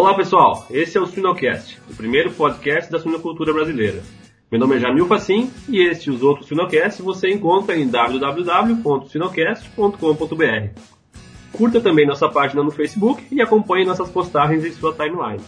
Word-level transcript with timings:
Olá 0.00 0.14
pessoal, 0.14 0.66
esse 0.70 0.96
é 0.96 1.00
o 1.00 1.04
Suinocast, 1.04 1.78
o 1.90 1.94
primeiro 1.94 2.32
podcast 2.32 2.90
da 2.90 2.98
suinocultura 2.98 3.52
brasileira. 3.52 4.02
Meu 4.50 4.58
nome 4.58 4.76
é 4.76 4.78
Jamil 4.78 5.06
Facim 5.06 5.52
e 5.68 5.82
este 5.82 6.08
e 6.08 6.10
os 6.10 6.22
outros 6.22 6.48
Suinocasts 6.48 7.04
você 7.04 7.30
encontra 7.30 7.76
em 7.76 7.86
www.suinocast.com.br. 7.86 10.80
Curta 11.52 11.82
também 11.82 12.06
nossa 12.06 12.30
página 12.30 12.62
no 12.62 12.70
Facebook 12.70 13.26
e 13.30 13.42
acompanhe 13.42 13.84
nossas 13.84 14.08
postagens 14.08 14.64
em 14.64 14.72
sua 14.72 14.94
timeline. 14.94 15.44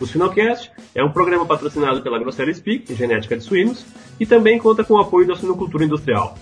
O 0.00 0.06
Suinocast 0.06 0.72
é 0.92 1.04
um 1.04 1.12
programa 1.12 1.46
patrocinado 1.46 2.02
pela 2.02 2.18
Grosseria 2.18 2.54
Speak, 2.54 2.92
genética 2.92 3.36
de 3.36 3.44
suínos, 3.44 3.86
e 4.18 4.26
também 4.26 4.58
conta 4.58 4.82
com 4.82 4.94
o 4.94 5.00
apoio 5.00 5.28
da 5.28 5.36
suinocultura 5.36 5.84
industrial. 5.84 6.36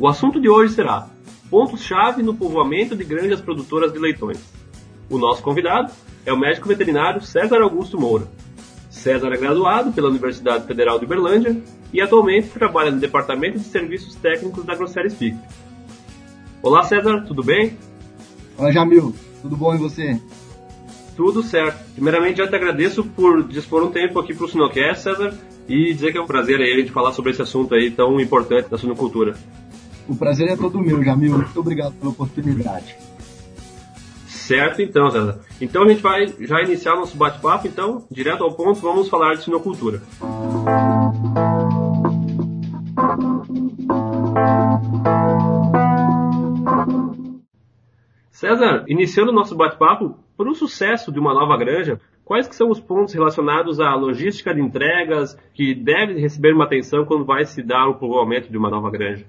O 0.00 0.08
assunto 0.08 0.40
de 0.40 0.48
hoje 0.48 0.74
será 0.74 1.08
pontos-chave 1.48 2.24
no 2.24 2.34
povoamento 2.34 2.96
de 2.96 3.04
granjas 3.04 3.40
produtoras 3.40 3.92
de 3.92 4.00
leitões. 4.00 4.52
O 5.08 5.16
nosso 5.16 5.44
convidado 5.44 5.92
é 6.26 6.32
o 6.32 6.38
médico 6.38 6.68
veterinário 6.68 7.22
César 7.22 7.62
Augusto 7.62 7.98
Moura. 7.98 8.26
César 8.90 9.32
é 9.32 9.36
graduado 9.36 9.92
pela 9.92 10.08
Universidade 10.08 10.66
Federal 10.66 10.98
de 10.98 11.04
Uberlândia 11.04 11.56
e 11.92 12.00
atualmente 12.00 12.48
trabalha 12.48 12.90
no 12.90 12.98
Departamento 12.98 13.58
de 13.58 13.64
Serviços 13.64 14.16
Técnicos 14.16 14.64
da 14.64 14.74
Grosseria 14.74 15.08
Speak. 15.08 15.38
Olá 16.60 16.82
César, 16.82 17.24
tudo 17.26 17.44
bem? 17.44 17.78
Olá 18.58 18.72
Jamil, 18.72 19.14
tudo 19.40 19.56
bom 19.56 19.72
e 19.76 19.78
você? 19.78 20.20
Tudo 21.16 21.44
certo. 21.44 21.78
Primeiramente, 21.94 22.38
já 22.38 22.48
te 22.48 22.56
agradeço 22.56 23.04
por 23.04 23.44
dispor 23.44 23.84
um 23.84 23.92
tempo 23.92 24.18
aqui 24.18 24.34
para 24.34 24.44
o 24.44 24.48
Sinocast, 24.48 25.04
César, 25.04 25.38
e 25.68 25.94
dizer 25.94 26.10
que 26.10 26.18
é 26.18 26.20
um 26.20 26.26
prazer 26.26 26.60
aí 26.60 26.72
a 26.72 26.76
gente 26.78 26.90
falar 26.90 27.12
sobre 27.12 27.30
esse 27.30 27.40
assunto 27.40 27.72
aí 27.74 27.90
tão 27.90 28.20
importante 28.20 28.68
da 28.68 28.76
suinocultura. 28.76 29.36
O 30.08 30.16
prazer 30.16 30.48
é 30.48 30.56
todo 30.56 30.80
meu, 30.80 31.02
Jamil. 31.02 31.38
Muito 31.38 31.60
obrigado 31.60 31.94
pela 31.94 32.10
oportunidade. 32.10 32.96
Certo, 34.46 34.80
então, 34.80 35.10
César. 35.10 35.40
Então 35.60 35.82
a 35.82 35.88
gente 35.88 36.00
vai 36.00 36.28
já 36.38 36.62
iniciar 36.62 36.94
nosso 36.94 37.16
bate-papo, 37.16 37.66
então, 37.66 38.06
direto 38.08 38.44
ao 38.44 38.54
ponto, 38.54 38.78
vamos 38.78 39.08
falar 39.08 39.34
de 39.34 39.42
sinocultura. 39.42 40.00
César, 48.30 48.84
iniciando 48.86 49.32
o 49.32 49.34
nosso 49.34 49.56
bate-papo, 49.56 50.14
para 50.36 50.48
o 50.48 50.54
sucesso 50.54 51.10
de 51.10 51.18
uma 51.18 51.34
nova 51.34 51.56
granja, 51.56 52.00
quais 52.24 52.46
que 52.46 52.54
são 52.54 52.70
os 52.70 52.78
pontos 52.78 53.14
relacionados 53.14 53.80
à 53.80 53.96
logística 53.96 54.54
de 54.54 54.60
entregas 54.60 55.36
que 55.54 55.74
deve 55.74 56.20
receber 56.20 56.54
uma 56.54 56.66
atenção 56.66 57.04
quando 57.04 57.24
vai 57.24 57.44
se 57.44 57.64
dar 57.64 57.88
o 57.88 57.96
povoamento 57.96 58.48
de 58.48 58.56
uma 58.56 58.70
nova 58.70 58.92
granja? 58.92 59.26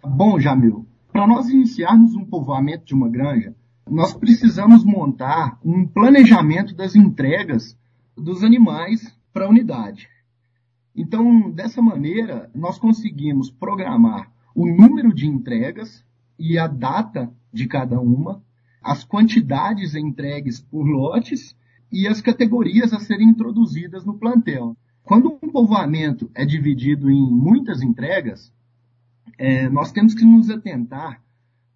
Bom, 0.00 0.38
Jamil, 0.38 0.86
para 1.12 1.26
nós 1.26 1.48
iniciarmos 1.48 2.14
um 2.14 2.24
povoamento 2.24 2.84
de 2.84 2.94
uma 2.94 3.08
granja, 3.08 3.52
nós 3.88 4.14
precisamos 4.14 4.84
montar 4.84 5.58
um 5.64 5.86
planejamento 5.86 6.74
das 6.74 6.94
entregas 6.94 7.76
dos 8.16 8.42
animais 8.42 9.16
para 9.32 9.46
a 9.46 9.48
unidade. 9.48 10.08
Então, 10.94 11.50
dessa 11.50 11.80
maneira, 11.80 12.50
nós 12.54 12.78
conseguimos 12.78 13.50
programar 13.50 14.30
o 14.54 14.66
número 14.66 15.14
de 15.14 15.26
entregas 15.26 16.04
e 16.38 16.58
a 16.58 16.66
data 16.66 17.32
de 17.52 17.66
cada 17.66 18.00
uma, 18.00 18.42
as 18.82 19.04
quantidades 19.04 19.94
entregues 19.94 20.60
por 20.60 20.84
lotes 20.84 21.56
e 21.90 22.06
as 22.06 22.20
categorias 22.20 22.92
a 22.92 23.00
serem 23.00 23.28
introduzidas 23.28 24.04
no 24.04 24.14
plantel. 24.14 24.76
Quando 25.02 25.38
um 25.42 25.50
povoamento 25.50 26.30
é 26.34 26.44
dividido 26.44 27.10
em 27.10 27.30
muitas 27.30 27.82
entregas, 27.82 28.52
é, 29.38 29.68
nós 29.68 29.92
temos 29.92 30.14
que 30.14 30.24
nos 30.24 30.50
atentar 30.50 31.20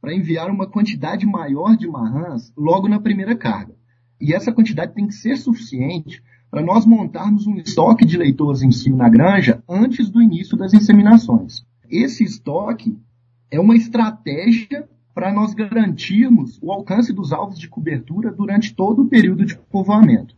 para 0.01 0.15
enviar 0.15 0.51
uma 0.51 0.67
quantidade 0.67 1.27
maior 1.27 1.77
de 1.77 1.89
marrãs 1.89 2.53
logo 2.57 2.89
na 2.89 3.01
primeira 3.01 3.35
carga. 3.35 3.75
E 4.21 4.33
essa 4.33 4.53
quantidade 4.53 4.95
tem 4.95 5.07
que 5.07 5.15
ser 5.15 5.37
suficiente 5.37 6.23
para 6.51 6.63
nós 6.63 6.87
montarmos 6.87 7.47
um 7.47 7.57
estoque 7.57 8.05
de 8.05 8.17
leitores 8.17 8.63
em 8.63 8.71
si 8.71 8.91
na 8.91 9.09
granja 9.09 9.63
antes 9.69 10.09
do 10.09 10.23
início 10.23 10.57
das 10.57 10.73
inseminações. 10.73 11.65
Esse 11.89 12.25
estoque 12.25 12.99
é 13.51 13.61
uma 13.61 13.77
estratégia 13.77 14.89
para 15.15 15.33
nós 15.33 15.55
garantirmos 15.55 16.59
o 16.63 16.71
alcance 16.71 17.13
dos 17.13 17.33
alvos 17.33 17.59
de 17.59 17.69
cobertura 17.69 18.31
durante 18.31 18.75
todo 18.75 19.03
o 19.03 19.09
período 19.09 19.45
de 19.45 19.57
povoamento. 19.57 20.37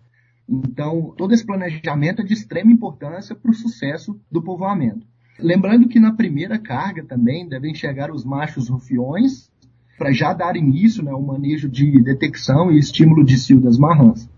Então, 0.49 1.13
todo 1.17 1.35
esse 1.35 1.45
planejamento 1.45 2.23
é 2.23 2.25
de 2.25 2.33
extrema 2.33 2.73
importância 2.73 3.35
para 3.35 3.51
o 3.51 3.55
sucesso 3.55 4.19
do 4.31 4.43
povoamento. 4.43 5.07
Lembrando 5.39 5.89
que 5.89 6.01
na 6.01 6.13
primeira 6.13 6.59
carga 6.59 7.05
também 7.05 7.49
devem 7.49 7.75
chegar 7.75 8.11
os 8.11 8.25
machos 8.25 8.69
rufiões 8.69 9.51
para 9.99 10.13
já 10.13 10.33
dar 10.33 10.57
início 10.57 11.03
né, 11.03 11.11
ao 11.11 11.21
manejo 11.21 11.69
de 11.69 12.01
detecção 12.01 12.71
e 12.71 12.79
estímulo 12.79 13.25
de 13.25 13.37
cio 13.37 13.61
das 13.61 13.77
marrãs. 13.77 14.31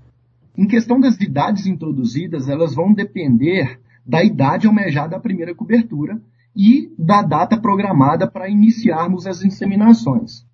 Em 0.57 0.67
questão 0.67 0.99
das 0.99 1.21
idades 1.21 1.67
introduzidas, 1.67 2.49
elas 2.49 2.75
vão 2.75 2.93
depender 2.93 3.79
da 4.05 4.25
idade 4.25 4.67
almejada 4.67 5.17
à 5.17 5.21
primeira 5.21 5.55
cobertura 5.55 6.21
e 6.57 6.93
da 6.99 7.23
data 7.23 7.57
programada 7.57 8.27
para 8.27 8.49
iniciarmos 8.49 9.27
as 9.27 9.45
inseminações. 9.45 10.45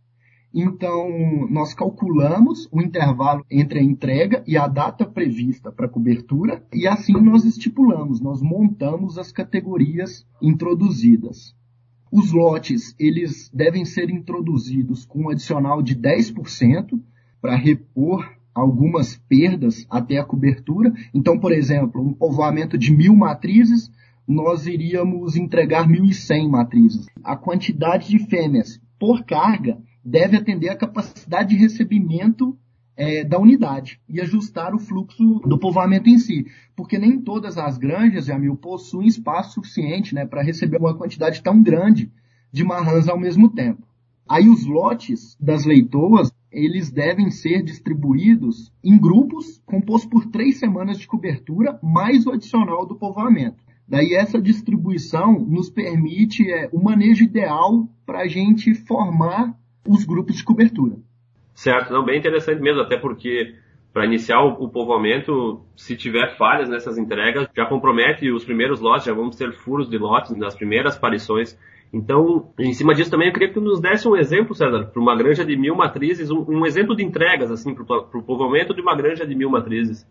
Então, 0.52 1.46
nós 1.50 1.74
calculamos 1.74 2.68
o 2.72 2.80
intervalo 2.80 3.44
entre 3.50 3.78
a 3.78 3.82
entrega 3.82 4.42
e 4.46 4.56
a 4.56 4.66
data 4.66 5.04
prevista 5.04 5.70
para 5.70 5.88
cobertura 5.88 6.64
e 6.72 6.86
assim 6.86 7.12
nós 7.20 7.44
estipulamos, 7.44 8.20
nós 8.20 8.40
montamos 8.40 9.18
as 9.18 9.30
categorias 9.30 10.26
introduzidas. 10.40 11.54
Os 12.16 12.32
lotes, 12.32 12.94
eles 12.98 13.50
devem 13.52 13.84
ser 13.84 14.08
introduzidos 14.08 15.04
com 15.04 15.24
um 15.24 15.28
adicional 15.28 15.82
de 15.82 15.94
10% 15.94 16.98
para 17.42 17.54
repor 17.54 18.26
algumas 18.54 19.18
perdas 19.28 19.86
até 19.90 20.16
a 20.16 20.24
cobertura. 20.24 20.94
Então, 21.12 21.38
por 21.38 21.52
exemplo, 21.52 22.00
um 22.00 22.14
povoamento 22.14 22.78
de 22.78 22.90
mil 22.90 23.14
matrizes, 23.14 23.92
nós 24.26 24.66
iríamos 24.66 25.36
entregar 25.36 25.86
1.100 25.86 26.48
matrizes. 26.48 27.06
A 27.22 27.36
quantidade 27.36 28.08
de 28.08 28.18
fêmeas 28.18 28.80
por 28.98 29.22
carga 29.26 29.76
deve 30.02 30.38
atender 30.38 30.70
à 30.70 30.74
capacidade 30.74 31.50
de 31.50 31.60
recebimento 31.60 32.56
é, 32.96 33.24
da 33.24 33.38
unidade 33.38 34.00
e 34.08 34.20
ajustar 34.20 34.74
o 34.74 34.78
fluxo 34.78 35.40
do 35.40 35.58
povoamento 35.58 36.08
em 36.08 36.18
si. 36.18 36.46
Porque 36.74 36.98
nem 36.98 37.20
todas 37.20 37.58
as 37.58 37.76
granjas, 37.76 38.26
Jamil, 38.26 38.56
possuem 38.56 39.06
espaço 39.06 39.54
suficiente 39.54 40.14
né, 40.14 40.24
para 40.24 40.42
receber 40.42 40.78
uma 40.78 40.96
quantidade 40.96 41.42
tão 41.42 41.62
grande 41.62 42.10
de 42.50 42.64
marrãs 42.64 43.08
ao 43.08 43.18
mesmo 43.18 43.50
tempo. 43.50 43.86
Aí 44.28 44.48
os 44.48 44.64
lotes 44.64 45.36
das 45.38 45.64
leitoas, 45.64 46.32
eles 46.50 46.90
devem 46.90 47.30
ser 47.30 47.62
distribuídos 47.62 48.72
em 48.82 48.98
grupos 48.98 49.62
compostos 49.64 50.10
por 50.10 50.26
três 50.26 50.58
semanas 50.58 50.98
de 50.98 51.06
cobertura, 51.06 51.78
mais 51.82 52.26
o 52.26 52.32
adicional 52.32 52.86
do 52.86 52.96
povoamento. 52.96 53.62
Daí 53.86 54.14
essa 54.14 54.40
distribuição 54.42 55.38
nos 55.38 55.70
permite 55.70 56.50
é, 56.50 56.68
o 56.72 56.82
manejo 56.82 57.22
ideal 57.22 57.88
para 58.04 58.20
a 58.20 58.26
gente 58.26 58.74
formar 58.74 59.56
os 59.86 60.04
grupos 60.04 60.36
de 60.36 60.44
cobertura. 60.44 60.98
Certo, 61.56 61.90
não, 61.90 62.04
bem 62.04 62.18
interessante 62.18 62.60
mesmo, 62.60 62.82
até 62.82 62.98
porque 62.98 63.54
para 63.90 64.04
iniciar 64.04 64.42
o, 64.42 64.68
povoamento, 64.68 65.64
se 65.74 65.96
tiver 65.96 66.36
falhas 66.36 66.68
nessas 66.68 66.98
entregas, 66.98 67.48
já 67.56 67.64
compromete 67.64 68.30
os 68.30 68.44
primeiros 68.44 68.78
lotes, 68.78 69.06
já 69.06 69.14
vamos 69.14 69.36
ter 69.36 69.50
furos 69.54 69.88
de 69.88 69.96
lotes 69.96 70.36
nas 70.36 70.54
primeiras 70.54 70.98
aparições. 70.98 71.58
Então, 71.90 72.52
em 72.58 72.74
cima 72.74 72.94
disso 72.94 73.10
também, 73.10 73.28
eu 73.28 73.32
queria 73.32 73.48
que 73.48 73.54
tu 73.54 73.62
nos 73.62 73.80
desse 73.80 74.06
um 74.06 74.14
exemplo, 74.14 74.54
César, 74.54 74.84
para 74.84 75.00
uma 75.00 75.16
granja 75.16 75.46
de 75.46 75.56
mil 75.56 75.74
matrizes, 75.74 76.30
um, 76.30 76.44
um 76.46 76.66
exemplo 76.66 76.94
de 76.94 77.02
entregas, 77.02 77.50
assim, 77.50 77.74
para 77.74 77.82
o 77.82 78.22
povoamento 78.22 78.74
de 78.74 78.82
uma 78.82 78.94
granja 78.94 79.26
de 79.26 79.34
mil 79.34 79.48
matrizes. 79.48 80.06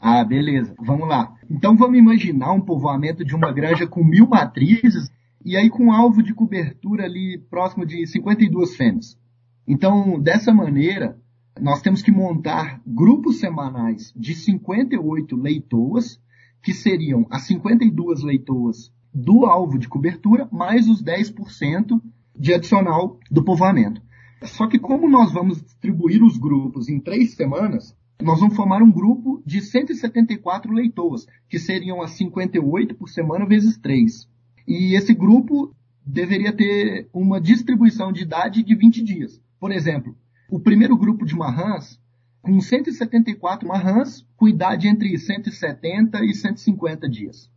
Ah, 0.00 0.24
beleza. 0.24 0.74
Vamos 0.80 1.08
lá. 1.08 1.32
Então, 1.48 1.76
vamos 1.76 1.96
imaginar 1.96 2.52
um 2.52 2.60
povoamento 2.60 3.24
de 3.24 3.36
uma 3.36 3.52
granja 3.52 3.86
com 3.86 4.02
mil 4.02 4.26
matrizes 4.26 5.12
e 5.44 5.56
aí 5.56 5.70
com 5.70 5.84
um 5.84 5.92
alvo 5.92 6.24
de 6.24 6.34
cobertura 6.34 7.04
ali 7.04 7.38
próximo 7.48 7.86
de 7.86 8.04
52 8.04 8.74
fêmeas. 8.74 9.21
Então, 9.66 10.20
dessa 10.20 10.52
maneira, 10.52 11.18
nós 11.60 11.82
temos 11.82 12.02
que 12.02 12.10
montar 12.10 12.80
grupos 12.86 13.38
semanais 13.38 14.12
de 14.16 14.34
58 14.34 15.36
leitoas, 15.36 16.20
que 16.62 16.72
seriam 16.72 17.26
as 17.30 17.42
52 17.42 18.22
leitoas 18.22 18.92
do 19.14 19.44
alvo 19.44 19.78
de 19.78 19.88
cobertura, 19.88 20.48
mais 20.50 20.88
os 20.88 21.02
10% 21.02 22.00
de 22.36 22.54
adicional 22.54 23.18
do 23.30 23.44
povoamento. 23.44 24.00
Só 24.42 24.66
que 24.66 24.78
como 24.78 25.08
nós 25.08 25.32
vamos 25.32 25.62
distribuir 25.62 26.22
os 26.24 26.36
grupos 26.36 26.88
em 26.88 26.98
três 26.98 27.34
semanas, 27.34 27.94
nós 28.20 28.40
vamos 28.40 28.56
formar 28.56 28.82
um 28.82 28.90
grupo 28.90 29.42
de 29.44 29.60
174 29.60 30.72
leitoas, 30.72 31.26
que 31.48 31.58
seriam 31.58 32.00
as 32.00 32.12
58 32.12 32.94
por 32.94 33.08
semana 33.08 33.46
vezes 33.46 33.76
3. 33.78 34.28
E 34.66 34.96
esse 34.96 35.14
grupo 35.14 35.74
deveria 36.04 36.52
ter 36.52 37.08
uma 37.12 37.40
distribuição 37.40 38.12
de 38.12 38.22
idade 38.22 38.62
de 38.62 38.74
20 38.74 39.02
dias. 39.02 39.40
Por 39.62 39.70
exemplo, 39.70 40.16
o 40.50 40.58
primeiro 40.58 40.96
grupo 40.96 41.24
de 41.24 41.36
marrãs, 41.36 41.96
com 42.40 42.60
174 42.60 43.68
marrãs, 43.68 44.26
com 44.36 44.48
idade 44.48 44.88
entre 44.88 45.16
170 45.16 46.24
e 46.24 46.34
150 46.34 47.08
dias. 47.08 47.48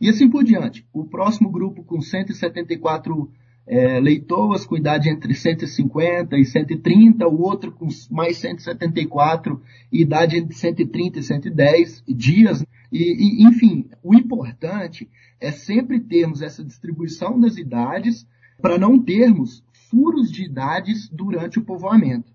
E 0.00 0.08
assim 0.08 0.28
por 0.28 0.42
diante. 0.42 0.84
O 0.92 1.04
próximo 1.04 1.48
grupo 1.48 1.84
com 1.84 2.00
174 2.00 3.30
é, 3.64 4.00
leitoas 4.00 4.66
com 4.66 4.76
idade 4.76 5.08
entre 5.08 5.34
150 5.34 6.36
e 6.36 6.44
130, 6.44 7.28
o 7.28 7.40
outro 7.40 7.70
com 7.70 7.86
mais 8.10 8.38
174 8.38 9.62
e 9.92 10.02
idade 10.02 10.38
entre 10.38 10.52
130 10.52 11.20
e 11.20 11.22
110 11.22 12.02
dias. 12.08 12.66
E, 12.90 12.98
e, 12.98 13.46
enfim, 13.46 13.88
o 14.02 14.16
importante 14.16 15.08
é 15.40 15.52
sempre 15.52 16.00
termos 16.00 16.42
essa 16.42 16.64
distribuição 16.64 17.38
das 17.38 17.56
idades 17.56 18.26
para 18.60 18.76
não 18.78 18.98
termos 19.00 19.62
furos 19.90 20.30
de 20.30 20.44
idades 20.44 21.08
durante 21.08 21.58
o 21.58 21.64
povoamento. 21.64 22.32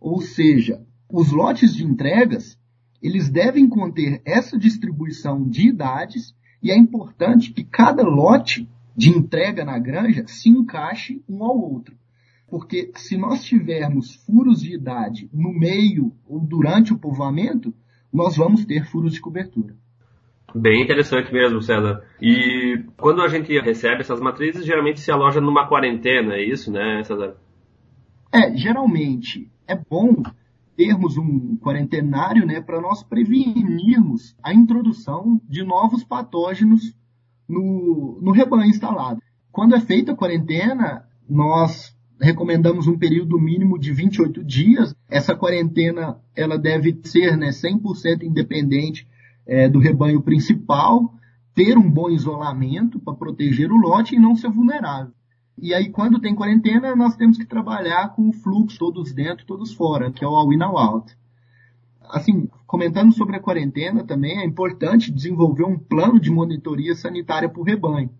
Ou 0.00 0.20
seja, 0.20 0.84
os 1.10 1.30
lotes 1.30 1.74
de 1.74 1.84
entregas, 1.84 2.58
eles 3.02 3.28
devem 3.28 3.68
conter 3.68 4.20
essa 4.24 4.58
distribuição 4.58 5.48
de 5.48 5.68
idades 5.68 6.34
e 6.62 6.70
é 6.70 6.76
importante 6.76 7.52
que 7.52 7.64
cada 7.64 8.02
lote 8.02 8.68
de 8.96 9.10
entrega 9.10 9.64
na 9.64 9.78
granja 9.78 10.24
se 10.26 10.48
encaixe 10.48 11.22
um 11.28 11.44
ao 11.44 11.58
outro. 11.58 11.96
Porque 12.48 12.92
se 12.96 13.16
nós 13.16 13.44
tivermos 13.44 14.14
furos 14.24 14.60
de 14.60 14.74
idade 14.74 15.28
no 15.32 15.52
meio 15.52 16.12
ou 16.26 16.40
durante 16.40 16.92
o 16.92 16.98
povoamento, 16.98 17.74
nós 18.12 18.36
vamos 18.36 18.64
ter 18.64 18.86
furos 18.86 19.12
de 19.12 19.20
cobertura. 19.20 19.76
Bem 20.54 20.82
interessante 20.82 21.32
mesmo, 21.32 21.60
César. 21.60 22.02
E 22.20 22.84
quando 22.96 23.22
a 23.22 23.28
gente 23.28 23.58
recebe 23.60 24.00
essas 24.00 24.20
matrizes, 24.20 24.64
geralmente 24.64 25.00
se 25.00 25.10
aloja 25.10 25.40
numa 25.40 25.66
quarentena, 25.66 26.34
é 26.34 26.44
isso, 26.44 26.70
né, 26.70 27.02
César? 27.04 27.36
É, 28.32 28.54
geralmente 28.56 29.50
é 29.66 29.74
bom 29.74 30.22
termos 30.76 31.16
um 31.16 31.56
quarentenário 31.56 32.46
né, 32.46 32.60
para 32.60 32.80
nós 32.80 33.02
prevenirmos 33.02 34.36
a 34.42 34.52
introdução 34.52 35.40
de 35.48 35.64
novos 35.64 36.04
patógenos 36.04 36.94
no, 37.48 38.18
no 38.20 38.30
rebanho 38.30 38.70
instalado. 38.70 39.20
Quando 39.50 39.74
é 39.74 39.80
feita 39.80 40.12
a 40.12 40.16
quarentena, 40.16 41.08
nós 41.28 41.96
recomendamos 42.20 42.86
um 42.86 42.98
período 42.98 43.38
mínimo 43.38 43.78
de 43.78 43.92
28 43.92 44.44
dias. 44.44 44.94
Essa 45.08 45.34
quarentena 45.34 46.18
ela 46.34 46.58
deve 46.58 47.00
ser 47.04 47.36
né, 47.36 47.48
100% 47.48 48.22
independente 48.22 49.06
é, 49.46 49.68
do 49.68 49.78
rebanho 49.78 50.20
principal, 50.20 51.14
ter 51.54 51.78
um 51.78 51.90
bom 51.90 52.10
isolamento 52.10 52.98
para 52.98 53.14
proteger 53.14 53.70
o 53.70 53.76
lote 53.76 54.14
e 54.14 54.18
não 54.18 54.36
ser 54.36 54.50
vulnerável. 54.50 55.12
E 55.58 55.72
aí, 55.72 55.88
quando 55.88 56.20
tem 56.20 56.34
quarentena, 56.34 56.94
nós 56.94 57.16
temos 57.16 57.38
que 57.38 57.46
trabalhar 57.46 58.14
com 58.14 58.28
o 58.28 58.32
fluxo, 58.32 58.78
todos 58.78 59.12
dentro, 59.12 59.46
todos 59.46 59.72
fora, 59.72 60.10
que 60.10 60.22
é 60.22 60.28
o 60.28 60.34
all-in, 60.34 60.62
all-out. 60.62 61.16
Assim, 62.10 62.46
comentando 62.66 63.12
sobre 63.12 63.36
a 63.36 63.40
quarentena 63.40 64.04
também, 64.04 64.38
é 64.38 64.44
importante 64.44 65.10
desenvolver 65.10 65.64
um 65.64 65.78
plano 65.78 66.20
de 66.20 66.30
monitoria 66.30 66.94
sanitária 66.94 67.48
para 67.48 67.60
o 67.60 67.64
rebanho, 67.64 68.10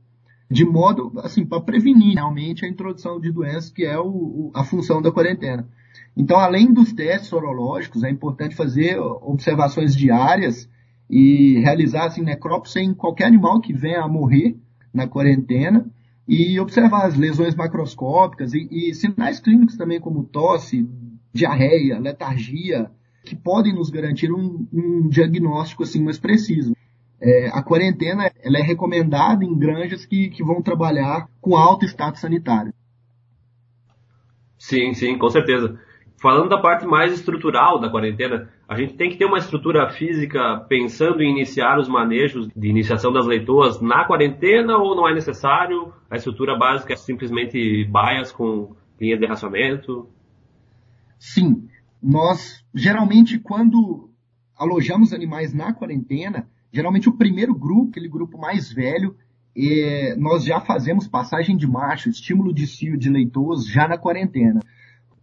de 0.50 0.64
modo, 0.64 1.12
assim, 1.18 1.44
para 1.44 1.60
prevenir 1.60 2.14
realmente 2.14 2.64
a 2.64 2.68
introdução 2.68 3.20
de 3.20 3.30
doenças, 3.30 3.70
que 3.70 3.84
é 3.84 3.98
o, 3.98 4.50
a 4.54 4.64
função 4.64 5.02
da 5.02 5.12
quarentena. 5.12 5.68
Então, 6.16 6.38
além 6.38 6.72
dos 6.72 6.94
testes 6.94 7.28
sorológicos, 7.28 8.02
é 8.02 8.08
importante 8.08 8.56
fazer 8.56 8.98
observações 8.98 9.94
diárias 9.94 10.68
e 11.08 11.58
realizar 11.60 12.06
assim, 12.06 12.22
necrópsia 12.22 12.80
em 12.80 12.92
qualquer 12.92 13.26
animal 13.26 13.60
que 13.60 13.72
venha 13.72 14.02
a 14.02 14.08
morrer 14.08 14.56
na 14.92 15.06
quarentena 15.06 15.88
e 16.26 16.58
observar 16.58 17.06
as 17.06 17.16
lesões 17.16 17.54
macroscópicas 17.54 18.52
e, 18.52 18.68
e 18.70 18.94
sinais 18.94 19.38
clínicos 19.38 19.76
também 19.76 20.00
como 20.00 20.24
tosse, 20.24 20.88
diarreia, 21.32 21.98
letargia, 21.98 22.90
que 23.24 23.36
podem 23.36 23.74
nos 23.74 23.90
garantir 23.90 24.32
um, 24.32 24.66
um 24.72 25.08
diagnóstico 25.08 25.82
assim 25.82 26.02
mais 26.02 26.18
preciso. 26.18 26.74
É, 27.20 27.48
a 27.48 27.62
quarentena 27.62 28.30
ela 28.42 28.58
é 28.58 28.62
recomendada 28.62 29.44
em 29.44 29.56
granjas 29.56 30.04
que, 30.04 30.28
que 30.28 30.44
vão 30.44 30.62
trabalhar 30.62 31.28
com 31.40 31.56
alto 31.56 31.84
status 31.84 32.20
sanitário. 32.20 32.74
Sim, 34.58 34.94
sim, 34.94 35.18
com 35.18 35.28
certeza. 35.30 35.78
Falando 36.20 36.48
da 36.48 36.58
parte 36.58 36.86
mais 36.86 37.12
estrutural 37.12 37.78
da 37.78 37.90
quarentena, 37.90 38.48
a 38.66 38.74
gente 38.74 38.94
tem 38.94 39.10
que 39.10 39.16
ter 39.16 39.26
uma 39.26 39.38
estrutura 39.38 39.90
física 39.90 40.64
pensando 40.68 41.22
em 41.22 41.30
iniciar 41.30 41.78
os 41.78 41.88
manejos 41.88 42.48
de 42.56 42.68
iniciação 42.68 43.12
das 43.12 43.26
leitoas 43.26 43.80
na 43.82 44.04
quarentena 44.04 44.78
ou 44.78 44.96
não 44.96 45.06
é 45.06 45.14
necessário? 45.14 45.92
A 46.10 46.16
estrutura 46.16 46.56
básica 46.56 46.94
é 46.94 46.96
simplesmente 46.96 47.84
baias 47.84 48.32
com 48.32 48.74
linha 48.98 49.18
de 49.18 49.26
racionamento? 49.26 50.08
Sim. 51.18 51.68
Nós, 52.02 52.64
geralmente, 52.74 53.38
quando 53.38 54.10
alojamos 54.56 55.12
animais 55.12 55.52
na 55.52 55.74
quarentena, 55.74 56.48
geralmente 56.72 57.10
o 57.10 57.16
primeiro 57.16 57.54
grupo, 57.54 57.90
aquele 57.90 58.08
grupo 58.08 58.38
mais 58.38 58.72
velho, 58.72 59.14
é, 59.54 60.16
nós 60.16 60.44
já 60.44 60.60
fazemos 60.60 61.06
passagem 61.06 61.56
de 61.56 61.66
macho, 61.66 62.08
estímulo 62.08 62.54
de 62.54 62.66
cio 62.66 62.96
de 62.96 63.10
leitoas 63.10 63.66
já 63.66 63.86
na 63.86 63.98
quarentena. 63.98 64.60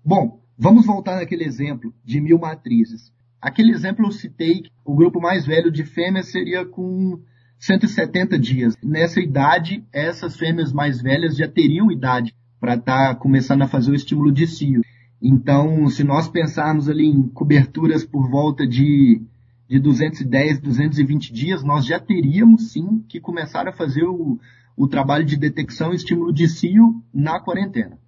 Bom, 0.03 0.42
Vamos 0.63 0.85
voltar 0.85 1.17
naquele 1.17 1.43
exemplo 1.43 1.93
de 2.05 2.21
mil 2.21 2.39
matrizes. 2.39 3.11
Aquele 3.41 3.73
exemplo 3.73 4.05
eu 4.05 4.11
citei, 4.13 4.63
o 4.85 4.95
grupo 4.95 5.19
mais 5.19 5.45
velho 5.45 5.69
de 5.69 5.83
fêmeas 5.83 6.31
seria 6.31 6.65
com 6.65 7.19
170 7.59 8.39
dias. 8.39 8.77
Nessa 8.81 9.19
idade, 9.19 9.83
essas 9.91 10.37
fêmeas 10.37 10.71
mais 10.71 11.01
velhas 11.01 11.35
já 11.35 11.49
teriam 11.49 11.91
idade 11.91 12.33
para 12.61 12.75
estar 12.75 13.09
tá 13.09 13.15
começando 13.15 13.63
a 13.63 13.67
fazer 13.67 13.91
o 13.91 13.93
estímulo 13.93 14.31
de 14.31 14.47
cio. 14.47 14.81
Então, 15.21 15.85
se 15.89 16.01
nós 16.01 16.29
pensarmos 16.29 16.87
ali 16.87 17.07
em 17.07 17.27
coberturas 17.27 18.05
por 18.05 18.29
volta 18.29 18.65
de, 18.65 19.21
de 19.67 19.79
210, 19.81 20.61
220 20.61 21.33
dias, 21.33 21.61
nós 21.61 21.85
já 21.85 21.99
teríamos 21.99 22.71
sim 22.71 23.03
que 23.09 23.19
começar 23.19 23.67
a 23.67 23.73
fazer 23.73 24.05
o, 24.05 24.39
o 24.77 24.87
trabalho 24.87 25.25
de 25.25 25.35
detecção 25.35 25.91
e 25.91 25.97
estímulo 25.97 26.31
de 26.31 26.47
cio 26.47 27.03
na 27.13 27.37
quarentena. 27.41 27.99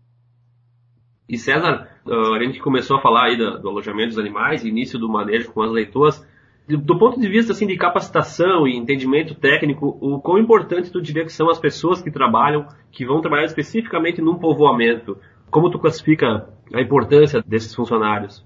E 1.27 1.37
César, 1.37 1.94
a 2.07 2.43
gente 2.43 2.59
começou 2.59 2.97
a 2.97 3.01
falar 3.01 3.25
aí 3.25 3.37
do, 3.37 3.59
do 3.59 3.69
alojamento 3.69 4.09
dos 4.09 4.19
animais, 4.19 4.63
início 4.63 4.99
do 4.99 5.09
manejo 5.09 5.51
com 5.51 5.61
as 5.61 5.71
leitoas. 5.71 6.25
Do 6.67 6.97
ponto 6.97 7.19
de 7.19 7.27
vista 7.27 7.51
assim, 7.51 7.67
de 7.67 7.77
capacitação 7.77 8.67
e 8.67 8.75
entendimento 8.75 9.35
técnico, 9.35 9.97
o 10.01 10.19
quão 10.19 10.39
importante 10.39 10.91
tu 10.91 11.01
diria 11.01 11.23
que 11.23 11.31
são 11.31 11.49
as 11.49 11.59
pessoas 11.59 12.01
que 12.01 12.09
trabalham, 12.09 12.67
que 12.91 13.05
vão 13.05 13.21
trabalhar 13.21 13.45
especificamente 13.45 14.19
num 14.19 14.39
povoamento? 14.39 15.17
Como 15.51 15.69
tu 15.69 15.77
classifica 15.77 16.49
a 16.73 16.81
importância 16.81 17.43
desses 17.45 17.73
funcionários? 17.73 18.43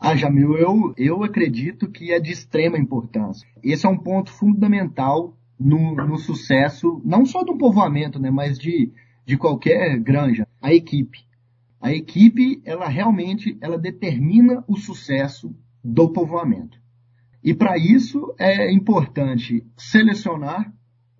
Ah, 0.00 0.16
Jamil, 0.16 0.56
eu, 0.56 0.92
eu 0.96 1.22
acredito 1.22 1.88
que 1.88 2.12
é 2.12 2.18
de 2.18 2.32
extrema 2.32 2.76
importância. 2.76 3.48
Esse 3.62 3.86
é 3.86 3.88
um 3.88 3.96
ponto 3.96 4.32
fundamental 4.32 5.36
no, 5.58 5.94
no 5.94 6.18
sucesso, 6.18 7.00
não 7.04 7.24
só 7.24 7.44
do 7.44 7.56
povoamento, 7.56 8.18
né, 8.18 8.28
mas 8.28 8.58
de, 8.58 8.90
de 9.24 9.36
qualquer 9.36 9.96
granja, 10.00 10.48
a 10.60 10.74
equipe. 10.74 11.20
A 11.82 11.92
equipe, 11.92 12.62
ela 12.64 12.86
realmente, 12.86 13.58
ela 13.60 13.76
determina 13.76 14.62
o 14.68 14.76
sucesso 14.76 15.52
do 15.82 16.08
povoamento. 16.12 16.80
E 17.42 17.52
para 17.52 17.76
isso 17.76 18.32
é 18.38 18.72
importante 18.72 19.66
selecionar, 19.76 20.72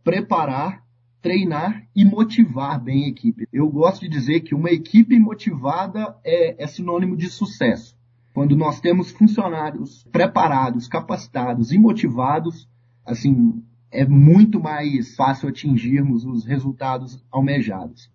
preparar, 0.05 0.85
treinar 1.21 1.85
e 1.97 2.05
motivar 2.05 2.81
bem 2.81 3.07
a 3.07 3.09
equipe. 3.09 3.49
Eu 3.53 3.69
gosto 3.69 4.03
de 4.03 4.09
dizer 4.09 4.43
que 4.43 4.55
uma 4.55 4.71
equipe 4.71 5.19
motivada 5.19 6.17
é, 6.25 6.63
é 6.63 6.67
sinônimo 6.69 7.17
de 7.17 7.29
sucesso. 7.29 7.99
Quando 8.33 8.57
nós 8.57 8.81
temos 8.81 9.11
funcionários 9.11 10.07
preparados, 10.13 10.87
capacitados 10.87 11.73
e 11.73 11.79
motivados, 11.79 12.69
assim, 13.05 13.65
é 13.91 14.07
muito 14.07 14.61
mais 14.61 15.17
fácil 15.17 15.49
atingirmos 15.49 16.25
os 16.25 16.45
resultados 16.45 17.21
almejados. 17.33 18.13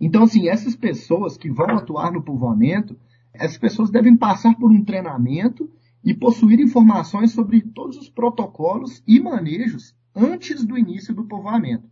Então, 0.00 0.24
assim, 0.24 0.48
essas 0.48 0.74
pessoas 0.74 1.36
que 1.36 1.50
vão 1.50 1.70
atuar 1.70 2.12
no 2.12 2.22
povoamento, 2.22 2.96
essas 3.32 3.58
pessoas 3.58 3.90
devem 3.90 4.16
passar 4.16 4.54
por 4.56 4.70
um 4.70 4.84
treinamento 4.84 5.70
e 6.04 6.12
possuir 6.12 6.60
informações 6.60 7.32
sobre 7.32 7.60
todos 7.60 7.96
os 7.96 8.08
protocolos 8.08 9.02
e 9.06 9.18
manejos 9.20 9.94
antes 10.14 10.64
do 10.64 10.78
início 10.78 11.14
do 11.14 11.24
povoamento. 11.24 11.88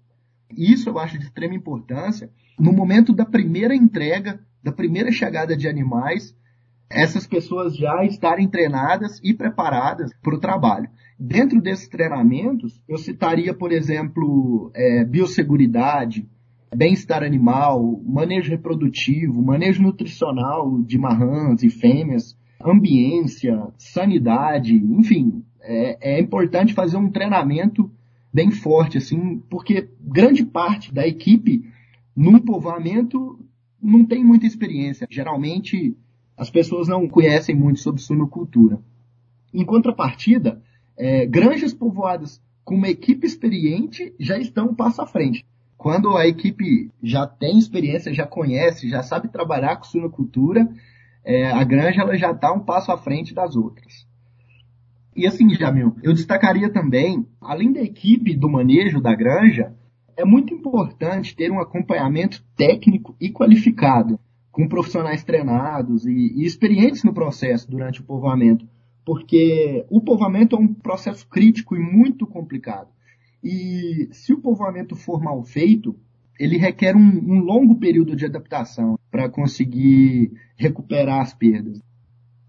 Isso 0.56 0.88
eu 0.88 0.98
acho 0.98 1.18
de 1.18 1.24
extrema 1.24 1.54
importância. 1.54 2.30
No 2.58 2.72
momento 2.72 3.12
da 3.12 3.24
primeira 3.24 3.74
entrega, 3.74 4.40
da 4.62 4.70
primeira 4.70 5.10
chegada 5.10 5.56
de 5.56 5.66
animais, 5.66 6.36
essas 6.90 7.26
pessoas 7.26 7.74
já 7.74 8.04
estarem 8.04 8.46
treinadas 8.48 9.18
e 9.22 9.32
preparadas 9.32 10.12
para 10.22 10.34
o 10.34 10.40
trabalho. 10.40 10.90
Dentro 11.18 11.60
desses 11.60 11.88
treinamentos, 11.88 12.82
eu 12.86 12.98
citaria, 12.98 13.54
por 13.54 13.72
exemplo, 13.72 14.70
é, 14.74 15.04
biosseguridade, 15.04 16.28
bem-estar 16.74 17.22
animal, 17.22 18.00
manejo 18.04 18.50
reprodutivo, 18.50 19.42
manejo 19.42 19.82
nutricional 19.82 20.80
de 20.82 20.98
marrãs 20.98 21.62
e 21.62 21.70
fêmeas, 21.70 22.36
ambiência, 22.64 23.68
sanidade, 23.76 24.74
enfim, 24.74 25.44
é, 25.60 26.16
é 26.16 26.20
importante 26.20 26.72
fazer 26.72 26.96
um 26.96 27.10
treinamento 27.10 27.90
bem 28.32 28.50
forte, 28.50 28.98
assim, 28.98 29.42
porque 29.50 29.90
grande 30.00 30.44
parte 30.44 30.92
da 30.92 31.06
equipe 31.06 31.64
num 32.16 32.38
povoamento 32.38 33.38
não 33.80 34.04
tem 34.04 34.24
muita 34.24 34.46
experiência. 34.46 35.06
Geralmente 35.10 35.96
as 36.36 36.48
pessoas 36.48 36.88
não 36.88 37.06
conhecem 37.06 37.54
muito 37.54 37.80
sobre 37.80 38.00
suinocultura. 38.00 38.80
Em 39.52 39.64
contrapartida, 39.64 40.62
é, 40.96 41.26
granjas 41.26 41.74
povoadas 41.74 42.40
com 42.64 42.74
uma 42.74 42.88
equipe 42.88 43.26
experiente 43.26 44.14
já 44.18 44.38
estão 44.38 44.68
um 44.68 44.74
passo 44.74 45.02
à 45.02 45.06
frente 45.06 45.44
Quando 45.82 46.16
a 46.16 46.28
equipe 46.28 46.92
já 47.02 47.26
tem 47.26 47.58
experiência, 47.58 48.14
já 48.14 48.24
conhece, 48.24 48.88
já 48.88 49.02
sabe 49.02 49.26
trabalhar 49.26 49.74
com 49.74 49.82
suinocultura, 49.82 50.72
é, 51.24 51.50
a 51.50 51.64
granja 51.64 52.02
ela 52.02 52.16
já 52.16 52.30
está 52.30 52.52
um 52.52 52.60
passo 52.60 52.92
à 52.92 52.96
frente 52.96 53.34
das 53.34 53.56
outras. 53.56 54.06
E 55.16 55.26
assim, 55.26 55.52
Jamil, 55.56 55.96
eu 56.00 56.12
destacaria 56.12 56.70
também, 56.72 57.26
além 57.40 57.72
da 57.72 57.82
equipe 57.82 58.32
do 58.36 58.48
manejo 58.48 59.00
da 59.00 59.12
granja, 59.12 59.74
é 60.16 60.24
muito 60.24 60.54
importante 60.54 61.34
ter 61.34 61.50
um 61.50 61.58
acompanhamento 61.58 62.44
técnico 62.56 63.16
e 63.20 63.28
qualificado, 63.28 64.20
com 64.52 64.68
profissionais 64.68 65.24
treinados 65.24 66.06
e, 66.06 66.12
e 66.12 66.44
experientes 66.44 67.02
no 67.02 67.12
processo 67.12 67.68
durante 67.68 68.00
o 68.00 68.04
povoamento, 68.04 68.68
porque 69.04 69.84
o 69.90 70.00
povoamento 70.00 70.54
é 70.54 70.60
um 70.60 70.72
processo 70.72 71.26
crítico 71.26 71.74
e 71.74 71.80
muito 71.80 72.24
complicado. 72.24 72.86
E 73.42 74.08
se 74.12 74.32
o 74.32 74.40
povoamento 74.40 74.94
for 74.94 75.20
mal 75.20 75.42
feito, 75.42 75.96
ele 76.38 76.56
requer 76.56 76.94
um, 76.96 77.00
um 77.00 77.40
longo 77.40 77.78
período 77.78 78.14
de 78.14 78.26
adaptação 78.26 78.98
para 79.10 79.28
conseguir 79.28 80.32
recuperar 80.56 81.20
as 81.20 81.34
perdas. 81.34 81.80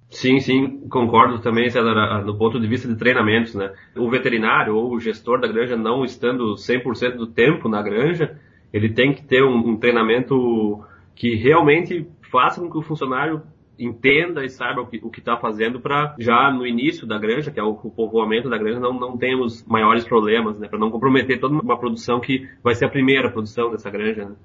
Sim, 0.10 0.40
sim, 0.40 0.88
concordo 0.90 1.42
também, 1.42 1.70
César, 1.70 2.24
no 2.24 2.38
ponto 2.38 2.60
de 2.60 2.68
vista 2.68 2.88
de 2.88 2.96
treinamentos, 2.96 3.56
né? 3.56 3.74
O 3.98 4.10
veterinário 4.12 4.76
ou 4.76 4.94
o 4.94 5.00
gestor 5.00 5.42
da 5.42 5.48
granja 5.48 5.76
não 5.76 6.06
estando 6.06 6.54
100% 6.54 7.16
do 7.16 7.28
tempo 7.28 7.68
na 7.68 7.82
granja, 7.82 8.40
ele 8.72 8.94
tem 8.94 9.12
que 9.12 9.24
ter 9.24 9.44
um, 9.44 9.72
um 9.72 9.78
treinamento 9.78 10.84
que 11.16 11.36
realmente 11.36 12.08
faça 12.32 12.62
com 12.62 12.70
que 12.70 12.78
o 12.78 12.84
funcionário 12.84 13.42
entenda 13.78 14.44
e 14.44 14.50
saiba 14.50 14.82
o 14.82 14.88
que 14.88 15.20
está 15.20 15.38
fazendo 15.38 15.80
para 15.80 16.16
já 16.20 16.52
no 16.52 16.66
início 16.66 17.08
da 17.08 17.18
granja, 17.18 17.52
que 17.52 17.60
é 17.60 17.64
o, 17.64 17.72
o 17.72 17.92
povoamento 17.92 18.50
da 18.50 18.58
granja, 18.58 18.80
não, 18.80 18.94
não 18.94 19.18
tenhamos 19.18 19.66
maiores 19.66 20.04
problemas, 20.06 20.60
né? 20.60 20.68
Para 20.68 20.80
não 20.80 20.92
comprometer 20.92 21.40
toda 21.40 21.60
uma 21.60 21.78
produção 21.78 22.20
que 22.20 22.48
vai 22.64 22.76
ser 22.76 22.86
a 22.86 22.90
primeira 22.90 23.32
produção 23.32 23.72
dessa 23.72 23.90
granja. 23.90 24.26
Né? 24.26 24.36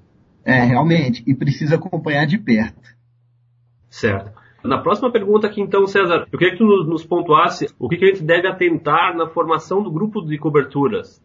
É, 0.43 0.63
realmente. 0.63 1.23
E 1.27 1.35
precisa 1.35 1.75
acompanhar 1.75 2.25
de 2.25 2.37
perto. 2.37 2.97
Certo. 3.89 4.31
Na 4.63 4.77
próxima 4.77 5.11
pergunta 5.11 5.47
aqui, 5.47 5.61
então, 5.61 5.87
César, 5.87 6.27
eu 6.31 6.37
queria 6.37 6.51
que 6.53 6.59
tu 6.59 6.65
nos 6.65 7.05
pontuasse 7.05 7.67
o 7.79 7.87
que, 7.87 7.97
que 7.97 8.05
a 8.05 8.07
gente 8.09 8.23
deve 8.23 8.47
atentar 8.47 9.15
na 9.15 9.27
formação 9.27 9.81
do 9.81 9.91
grupo 9.91 10.21
de 10.21 10.37
coberturas. 10.37 11.23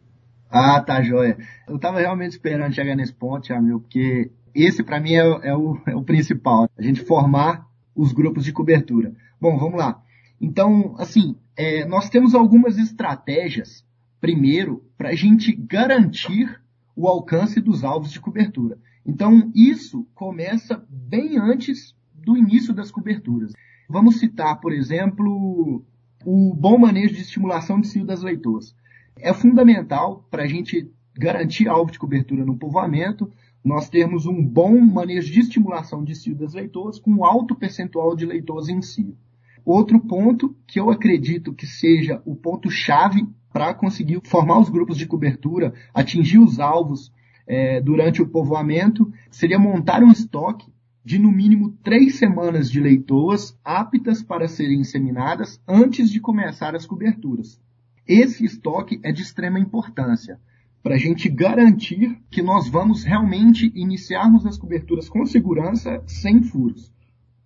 Ah, 0.51 0.81
tá 0.81 1.03
joia. 1.03 1.37
Eu 1.69 1.77
estava 1.77 1.99
realmente 1.99 2.33
esperando 2.33 2.73
chegar 2.73 2.95
nesse 2.95 3.13
ponto, 3.13 3.49
Jamil, 3.49 3.81
porque 3.81 4.31
esse 4.55 4.85
para 4.85 5.01
mim 5.01 5.15
é, 5.15 5.49
é, 5.49 5.57
o, 5.57 5.77
é 5.87 5.97
o 5.97 6.03
principal. 6.03 6.69
A 6.79 6.83
gente 6.83 7.01
formar 7.01 7.67
os 7.95 8.13
grupos 8.13 8.45
de 8.45 8.53
cobertura. 8.53 9.15
Bom, 9.41 9.57
vamos 9.59 9.79
lá. 9.79 10.03
Então, 10.41 10.95
assim, 10.99 11.37
é, 11.57 11.85
nós 11.87 12.11
temos 12.11 12.35
algumas 12.35 12.77
estratégias, 12.79 13.85
primeiro, 14.21 14.85
para 14.97 15.11
a 15.11 15.15
gente 15.15 15.53
garantir 15.53 16.61
o 16.97 17.09
alcance 17.09 17.61
dos 17.61 17.85
alvos 17.85 18.11
de 18.11 18.21
cobertura. 18.21 18.79
Então, 19.05 19.51
isso 19.55 20.07
começa 20.15 20.85
bem 20.89 21.39
antes 21.39 21.95
do 22.15 22.37
início 22.37 22.73
das 22.73 22.91
coberturas. 22.91 23.53
Vamos 23.89 24.19
citar, 24.19 24.61
por 24.61 24.73
exemplo, 24.73 25.85
o 26.25 26.55
bom 26.55 26.79
manejo 26.79 27.15
de 27.15 27.21
estimulação 27.21 27.81
de 27.81 27.89
cio 27.89 28.05
das 28.05 28.23
leitoas. 28.23 28.75
É 29.19 29.33
fundamental 29.33 30.27
para 30.31 30.45
a 30.45 30.47
gente 30.47 30.91
garantir 31.17 31.69
alvo 31.69 31.93
de 31.93 31.99
cobertura 31.99 32.45
no 32.45 32.57
povoamento, 32.57 33.31
nós 33.64 33.88
termos 33.88 34.26
um 34.26 34.44
bom 34.44 34.78
manejo 34.78 35.33
de 35.33 35.40
estimulação 35.40 36.04
de 36.04 36.14
cio 36.14 36.35
das 36.35 36.52
leitoas 36.52 36.99
com 36.99 37.25
alto 37.25 37.54
percentual 37.54 38.14
de 38.14 38.26
leitoas 38.26 38.68
em 38.68 38.83
cio. 38.83 39.16
Outro 39.64 39.99
ponto 39.99 40.54
que 40.66 40.78
eu 40.78 40.90
acredito 40.90 41.54
que 41.54 41.66
seja 41.66 42.21
o 42.26 42.37
ponto 42.37 42.71
chave 42.71 43.26
para 43.50 43.73
conseguir 43.73 44.21
formar 44.25 44.59
os 44.59 44.68
grupos 44.68 44.99
de 44.99 45.06
cobertura, 45.06 45.73
atingir 45.94 46.38
os 46.38 46.61
alvos 46.61 47.11
é, 47.47 47.80
durante 47.80 48.21
o 48.21 48.28
povoamento, 48.28 49.11
seria 49.30 49.59
montar 49.59 50.02
um 50.02 50.12
estoque 50.12 50.71
de 51.02 51.18
no 51.18 51.33
mínimo 51.33 51.71
três 51.83 52.16
semanas 52.16 52.71
de 52.71 52.80
leitoas 52.80 53.59
aptas 53.64 54.23
para 54.23 54.49
serem 54.49 54.80
inseminadas 54.80 55.61
antes 55.66 56.11
de 56.11 56.21
começar 56.21 56.75
as 56.75 56.85
coberturas. 56.85 57.59
Esse 58.06 58.44
estoque 58.44 59.00
é 59.02 59.12
de 59.12 59.23
extrema 59.23 59.59
importância 59.59 60.38
para 60.85 60.97
a 60.97 60.99
gente 60.99 61.31
garantir 61.31 62.21
que 62.31 62.43
nós 62.43 62.69
vamos 62.69 63.05
realmente 63.05 63.73
iniciarmos 63.75 64.45
as 64.45 64.59
coberturas 64.59 65.09
com 65.09 65.25
segurança, 65.25 66.03
sem 66.07 66.43
furos. 66.43 66.93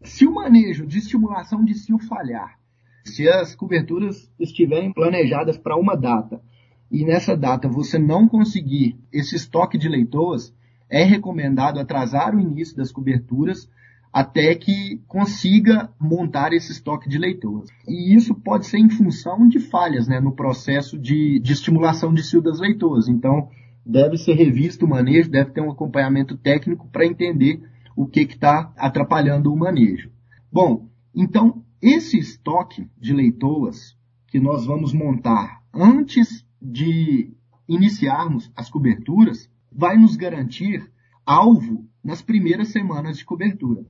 Se 0.02 0.26
o 0.26 0.34
manejo 0.34 0.84
de 0.84 0.98
estimulação 0.98 1.64
de 1.64 1.72
cio 1.74 2.00
falhar, 2.00 2.58
se 3.04 3.28
as 3.28 3.54
coberturas 3.54 4.28
estiverem 4.40 4.92
planejadas 4.92 5.56
para 5.56 5.76
uma 5.76 5.94
data 5.94 6.42
e 6.90 7.04
nessa 7.04 7.36
data 7.36 7.68
você 7.68 7.96
não 7.96 8.26
conseguir 8.26 8.98
esse 9.12 9.36
estoque 9.36 9.78
de 9.78 9.88
leitoas, 9.88 10.52
é 10.90 11.04
recomendado 11.04 11.78
atrasar 11.78 12.34
o 12.34 12.40
início 12.40 12.76
das 12.76 12.90
coberturas 12.90 13.70
até 14.12 14.54
que 14.54 15.00
consiga 15.06 15.90
montar 16.00 16.52
esse 16.52 16.72
estoque 16.72 17.08
de 17.08 17.18
leitoas. 17.18 17.68
E 17.86 18.14
isso 18.14 18.34
pode 18.34 18.66
ser 18.66 18.78
em 18.78 18.88
função 18.88 19.48
de 19.48 19.58
falhas 19.58 20.08
né, 20.08 20.20
no 20.20 20.32
processo 20.32 20.98
de, 20.98 21.38
de 21.40 21.52
estimulação 21.52 22.12
de 22.12 22.22
cio 22.22 22.42
das 22.42 22.58
leitoas. 22.58 23.08
Então, 23.08 23.48
deve 23.84 24.16
ser 24.16 24.34
revisto 24.34 24.86
o 24.86 24.88
manejo, 24.88 25.30
deve 25.30 25.50
ter 25.50 25.60
um 25.60 25.70
acompanhamento 25.70 26.36
técnico 26.36 26.88
para 26.88 27.06
entender 27.06 27.62
o 27.96 28.06
que 28.06 28.20
está 28.20 28.72
atrapalhando 28.76 29.52
o 29.52 29.56
manejo. 29.56 30.10
Bom, 30.52 30.88
então, 31.14 31.62
esse 31.80 32.18
estoque 32.18 32.88
de 32.98 33.12
leitoas 33.12 33.96
que 34.28 34.38
nós 34.38 34.66
vamos 34.66 34.92
montar 34.92 35.62
antes 35.72 36.44
de 36.60 37.32
iniciarmos 37.68 38.50
as 38.56 38.70
coberturas, 38.70 39.50
vai 39.70 39.96
nos 39.96 40.16
garantir 40.16 40.90
alvo 41.24 41.86
nas 42.02 42.22
primeiras 42.22 42.68
semanas 42.68 43.18
de 43.18 43.24
cobertura. 43.24 43.84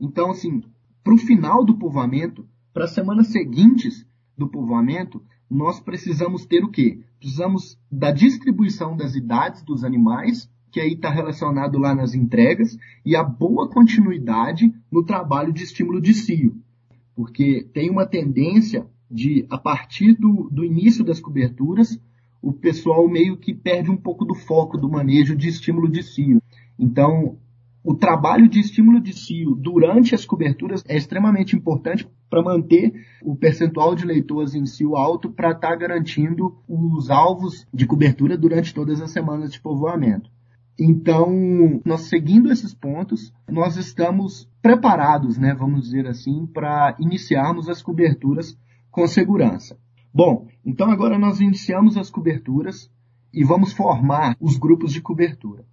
Então, 0.00 0.30
assim, 0.30 0.62
para 1.02 1.14
o 1.14 1.18
final 1.18 1.64
do 1.64 1.76
povoamento, 1.76 2.46
para 2.72 2.84
as 2.84 2.90
semanas 2.90 3.28
seguintes 3.28 4.06
do 4.36 4.48
povoamento, 4.48 5.22
nós 5.48 5.80
precisamos 5.80 6.44
ter 6.44 6.62
o 6.64 6.70
quê? 6.70 7.00
Precisamos 7.18 7.78
da 7.90 8.10
distribuição 8.10 8.96
das 8.96 9.14
idades 9.14 9.62
dos 9.62 9.84
animais, 9.84 10.50
que 10.70 10.80
aí 10.80 10.92
está 10.92 11.08
relacionado 11.08 11.78
lá 11.78 11.94
nas 11.94 12.14
entregas, 12.14 12.76
e 13.04 13.16
a 13.16 13.22
boa 13.22 13.68
continuidade 13.68 14.74
no 14.90 15.04
trabalho 15.04 15.52
de 15.52 15.62
estímulo 15.62 16.00
de 16.00 16.12
cio. 16.12 16.60
Porque 17.14 17.66
tem 17.72 17.88
uma 17.88 18.04
tendência 18.04 18.86
de, 19.10 19.46
a 19.48 19.56
partir 19.56 20.14
do, 20.14 20.50
do 20.50 20.64
início 20.64 21.04
das 21.04 21.20
coberturas, 21.20 21.98
o 22.42 22.52
pessoal 22.52 23.08
meio 23.08 23.36
que 23.36 23.54
perde 23.54 23.90
um 23.90 23.96
pouco 23.96 24.24
do 24.24 24.34
foco 24.34 24.76
do 24.76 24.90
manejo 24.90 25.34
de 25.34 25.48
estímulo 25.48 25.88
de 25.88 26.02
cio. 26.02 26.42
Então, 26.78 27.38
o 27.86 27.94
trabalho 27.94 28.48
de 28.48 28.58
estímulo 28.58 29.00
de 29.00 29.12
cio 29.12 29.54
durante 29.54 30.12
as 30.12 30.24
coberturas 30.24 30.82
é 30.88 30.96
extremamente 30.96 31.54
importante 31.54 32.04
para 32.28 32.42
manter 32.42 32.92
o 33.22 33.36
percentual 33.36 33.94
de 33.94 34.04
leitoas 34.04 34.56
em 34.56 34.66
cio 34.66 34.96
alto 34.96 35.30
para 35.30 35.52
estar 35.52 35.68
tá 35.68 35.76
garantindo 35.76 36.58
os 36.68 37.10
alvos 37.10 37.64
de 37.72 37.86
cobertura 37.86 38.36
durante 38.36 38.74
todas 38.74 39.00
as 39.00 39.12
semanas 39.12 39.52
de 39.52 39.60
povoamento. 39.60 40.28
Então, 40.76 41.80
nós 41.84 42.08
seguindo 42.08 42.50
esses 42.50 42.74
pontos, 42.74 43.32
nós 43.48 43.76
estamos 43.76 44.50
preparados, 44.60 45.38
né, 45.38 45.54
vamos 45.54 45.84
dizer 45.84 46.08
assim, 46.08 46.44
para 46.44 46.96
iniciarmos 46.98 47.68
as 47.68 47.82
coberturas 47.82 48.58
com 48.90 49.06
segurança. 49.06 49.78
Bom, 50.12 50.48
então 50.64 50.90
agora 50.90 51.16
nós 51.16 51.40
iniciamos 51.40 51.96
as 51.96 52.10
coberturas 52.10 52.90
e 53.32 53.44
vamos 53.44 53.72
formar 53.72 54.36
os 54.40 54.58
grupos 54.58 54.92
de 54.92 55.00
cobertura. 55.00 55.64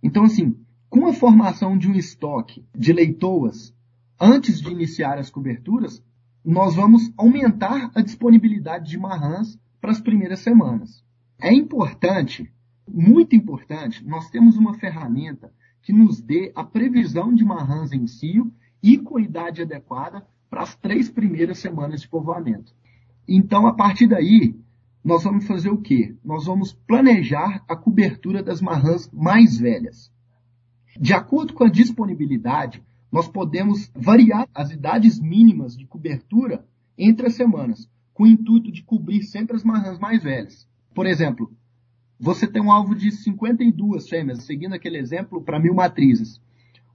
Então, 0.00 0.22
assim, 0.22 0.54
com 0.88 1.06
a 1.06 1.12
formação 1.12 1.76
de 1.76 1.88
um 1.88 1.94
estoque 1.94 2.64
de 2.74 2.92
leitoas 2.92 3.74
antes 4.20 4.60
de 4.60 4.70
iniciar 4.70 5.18
as 5.18 5.30
coberturas, 5.30 6.02
nós 6.44 6.74
vamos 6.74 7.12
aumentar 7.16 7.90
a 7.94 8.00
disponibilidade 8.00 8.88
de 8.88 8.98
marrãs 8.98 9.58
para 9.80 9.90
as 9.90 10.00
primeiras 10.00 10.40
semanas. 10.40 11.04
É 11.38 11.52
importante, 11.52 12.50
muito 12.88 13.34
importante, 13.34 14.04
nós 14.06 14.30
temos 14.30 14.56
uma 14.56 14.74
ferramenta 14.74 15.52
que 15.82 15.92
nos 15.92 16.20
dê 16.20 16.52
a 16.54 16.64
previsão 16.64 17.34
de 17.34 17.44
marrãs 17.44 17.92
em 17.92 18.06
cio 18.06 18.52
e 18.82 18.96
com 18.96 19.20
idade 19.20 19.62
adequada 19.62 20.26
para 20.48 20.62
as 20.62 20.74
três 20.76 21.10
primeiras 21.10 21.58
semanas 21.58 22.00
de 22.00 22.08
povoamento. 22.08 22.72
Então, 23.28 23.66
a 23.66 23.74
partir 23.74 24.06
daí, 24.06 24.56
nós 25.04 25.24
vamos 25.24 25.46
fazer 25.46 25.70
o 25.70 25.80
quê? 25.80 26.16
Nós 26.24 26.46
vamos 26.46 26.72
planejar 26.72 27.64
a 27.68 27.76
cobertura 27.76 28.42
das 28.42 28.60
marrãs 28.60 29.10
mais 29.12 29.58
velhas. 29.58 30.10
De 30.98 31.12
acordo 31.12 31.52
com 31.52 31.64
a 31.64 31.70
disponibilidade, 31.70 32.82
nós 33.12 33.28
podemos 33.28 33.90
variar 33.94 34.48
as 34.54 34.70
idades 34.70 35.20
mínimas 35.20 35.76
de 35.76 35.86
cobertura 35.86 36.64
entre 36.98 37.26
as 37.26 37.34
semanas, 37.34 37.88
com 38.12 38.24
o 38.24 38.26
intuito 38.26 38.72
de 38.72 38.82
cobrir 38.82 39.22
sempre 39.22 39.56
as 39.56 39.64
mais 39.64 40.22
velhas. 40.22 40.66
Por 40.94 41.06
exemplo, 41.06 41.52
você 42.18 42.46
tem 42.46 42.62
um 42.62 42.72
alvo 42.72 42.94
de 42.94 43.10
52 43.10 44.08
fêmeas, 44.08 44.44
seguindo 44.44 44.74
aquele 44.74 44.98
exemplo 44.98 45.42
para 45.42 45.60
mil 45.60 45.74
matrizes. 45.74 46.40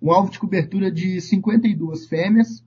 Um 0.01 0.11
alvo 0.11 0.31
de 0.31 0.39
cobertura 0.39 0.91
de 0.91 1.21
52 1.21 2.07
fêmeas 2.07 2.65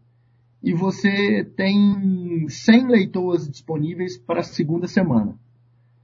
e 0.62 0.72
você 0.72 1.44
tem 1.56 2.48
100 2.48 2.86
leitoas 2.86 3.48
disponíveis 3.48 4.16
para 4.16 4.40
a 4.40 4.44
segunda 4.44 4.86
semana. 4.86 5.36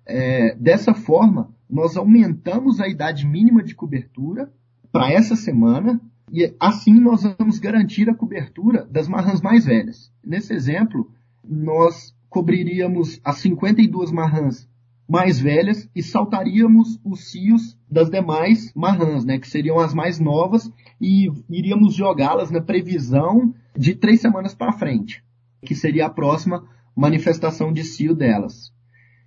É, 0.05 0.57
dessa 0.57 0.93
forma, 0.93 1.55
nós 1.69 1.97
aumentamos 1.97 2.81
a 2.81 2.89
idade 2.89 3.25
mínima 3.25 3.63
de 3.63 3.77
cobertura 3.77 4.53
para 4.93 5.11
essa 5.13 5.37
semana 5.37 6.01
e 6.33 6.55
assim 6.61 6.95
nós 7.01 7.23
vamos 7.23 7.59
garantir 7.59 8.09
a 8.09 8.15
cobertura 8.15 8.87
das 8.91 9.09
marrãs 9.09 9.41
mais 9.41 9.65
velhas. 9.65 10.13
Nesse 10.25 10.53
exemplo, 10.53 11.11
nós 11.45 12.15
cobriríamos 12.29 13.21
as 13.25 13.39
52 13.39 14.13
marrãs 14.13 14.69
mais 15.09 15.41
velhas 15.41 15.91
e 15.95 16.03
saltaríamos 16.05 17.01
os 17.05 17.33
cios 17.33 17.77
das 17.91 18.09
demais 18.09 18.73
marrãs, 18.75 19.25
né, 19.25 19.41
que 19.41 19.49
seriam 19.49 19.81
as 19.81 19.93
mais 19.93 20.21
novas, 20.21 20.71
e 21.01 21.29
iríamos 21.49 21.95
jogá-las 21.95 22.49
na 22.53 22.61
previsão 22.61 23.53
de 23.77 23.97
três 23.97 24.21
semanas 24.21 24.55
para 24.55 24.73
frente, 24.73 25.25
que 25.67 25.75
seria 25.75 26.07
a 26.07 26.11
próxima 26.11 26.65
manifestação 26.95 27.73
de 27.73 27.83
cio 27.83 28.15
delas. 28.15 28.73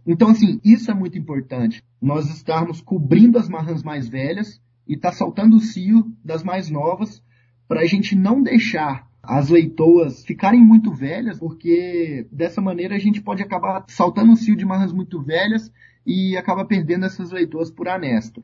Então, 0.08 0.29
assim, 0.29 0.62
isso 0.63 0.89
é 0.89 0.93
muito 0.93 1.17
importante. 1.17 1.84
Nós 2.01 2.29
estarmos 2.29 2.79
cobrindo 2.79 3.38
as 3.38 3.50
marrãs 3.50 3.84
mais 3.84 4.08
velhas 4.08 4.62
e 4.88 4.98
tá 4.98 5.12
saltando 5.12 5.58
o 5.58 5.62
cio 5.62 6.12
das 6.24 6.44
mais 6.44 6.70
novas 6.70 7.24
para 7.68 7.82
a 7.82 7.86
gente 7.86 8.16
não 8.16 8.42
deixar 8.42 9.08
as 9.22 9.48
leitoas 9.48 10.25
ficarem 10.25 10.62
muito 10.62 10.92
velhas, 10.92 11.40
porque 11.40 12.28
dessa 12.30 12.60
maneira 12.60 12.96
a 12.96 13.00
gente 13.00 13.22
pode 13.22 13.42
acabar 13.42 13.86
saltando 13.88 14.34
o 14.34 14.36
cio 14.36 14.56
de 14.56 14.66
marras 14.66 14.92
muito 14.92 15.22
velhas 15.22 15.72
e 16.06 16.36
acaba 16.36 16.66
perdendo 16.66 17.06
essas 17.06 17.32
leitoas 17.32 17.72
por 17.72 17.88
anesta. 17.88 18.44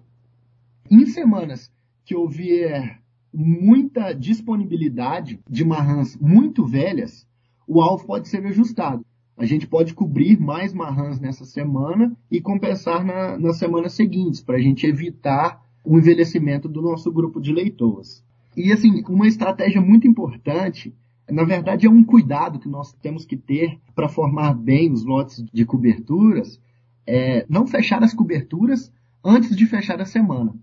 Em 0.90 1.06
semanas 1.06 1.70
que 2.06 2.16
houver 2.16 3.00
muita 3.34 4.14
disponibilidade 4.14 5.40
de 5.48 5.66
marrãs 5.66 6.16
muito 6.18 6.66
velhas, 6.66 7.28
o 7.68 7.82
alvo 7.82 8.06
pode 8.06 8.30
ser 8.30 8.46
ajustado. 8.48 9.06
A 9.38 9.46
gente 9.46 9.68
pode 9.68 9.94
cobrir 9.94 10.40
mais 10.40 10.74
marrãs 10.74 11.20
nessa 11.20 11.46
semana 11.46 12.16
e 12.32 12.42
compensar 12.42 13.06
na, 13.06 13.38
nas 13.38 13.58
semanas 13.58 13.94
seguintes, 13.94 14.42
para 14.42 14.58
a 14.58 14.62
gente 14.62 14.88
evitar 14.88 15.62
o 15.84 15.98
envelhecimento 15.98 16.68
do 16.68 16.82
nosso 16.82 17.12
grupo 17.12 17.40
de 17.40 17.54
leitoas. 17.54 18.24
E 18.56 18.72
assim, 18.72 19.04
uma 19.08 19.28
estratégia 19.28 19.82
muito 19.82 20.08
importante, 20.08 20.94
na 21.30 21.44
verdade 21.44 21.86
é 21.86 21.90
um 21.90 22.04
cuidado 22.04 22.60
que 22.60 22.68
nós 22.68 22.94
temos 22.94 23.26
que 23.26 23.38
ter 23.38 23.80
para 23.96 24.10
formar 24.10 24.54
bem 24.54 24.92
os 24.92 25.06
lotes 25.06 25.44
de 25.54 25.66
coberturas, 25.66 26.60
é 27.06 27.46
não 27.50 27.66
fechar 27.66 28.04
as 28.04 28.14
coberturas 28.14 28.92
antes 29.24 29.56
de 29.56 29.66
fechar 29.66 30.02
a 30.02 30.06
semana. 30.06 30.54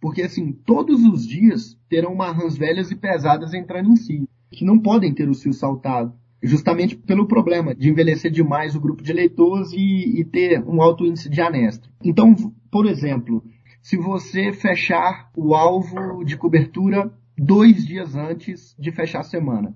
Porque 0.00 0.22
assim, 0.22 0.52
todos 0.52 1.02
os 1.04 1.26
dias 1.26 1.76
terão 1.88 2.14
marrãs 2.14 2.56
velhas 2.56 2.90
e 2.90 2.96
pesadas 2.96 3.52
entrando 3.52 3.90
em 3.90 3.96
si, 3.96 4.28
que 4.50 4.64
não 4.64 4.78
podem 4.78 5.12
ter 5.12 5.28
o 5.28 5.34
cio 5.34 5.52
saltado, 5.52 6.12
justamente 6.42 6.96
pelo 6.96 7.26
problema 7.26 7.74
de 7.74 7.90
envelhecer 7.90 8.30
demais 8.30 8.76
o 8.76 8.80
grupo 8.80 9.02
de 9.02 9.12
leitores 9.12 9.72
e, 9.72 10.20
e 10.20 10.24
ter 10.24 10.62
um 10.64 10.80
alto 10.80 11.04
índice 11.04 11.28
de 11.28 11.40
anestro. 11.40 11.90
Então, 12.02 12.34
por 12.70 12.86
exemplo, 12.86 13.42
se 13.80 13.96
você 13.96 14.52
fechar 14.52 15.30
o 15.36 15.54
alvo 15.54 16.24
de 16.24 16.36
cobertura 16.36 17.12
dois 17.36 17.86
dias 17.86 18.16
antes 18.16 18.74
de 18.78 18.90
fechar 18.90 19.20
a 19.20 19.24
semana. 19.24 19.74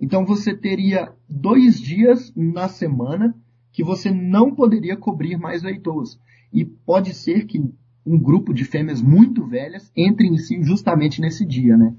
Então 0.00 0.24
você 0.24 0.56
teria 0.56 1.12
dois 1.28 1.80
dias 1.80 2.32
na 2.34 2.68
semana 2.68 3.34
que 3.72 3.84
você 3.84 4.10
não 4.10 4.54
poderia 4.54 4.96
cobrir 4.96 5.36
mais 5.36 5.62
leitores. 5.62 6.18
E 6.52 6.64
pode 6.64 7.12
ser 7.14 7.46
que 7.46 7.62
um 8.06 8.18
grupo 8.18 8.52
de 8.52 8.64
fêmeas 8.64 9.00
muito 9.00 9.46
velhas 9.46 9.90
entre 9.96 10.26
em 10.26 10.36
si 10.36 10.62
justamente 10.62 11.20
nesse 11.20 11.44
dia, 11.44 11.76
né? 11.76 11.94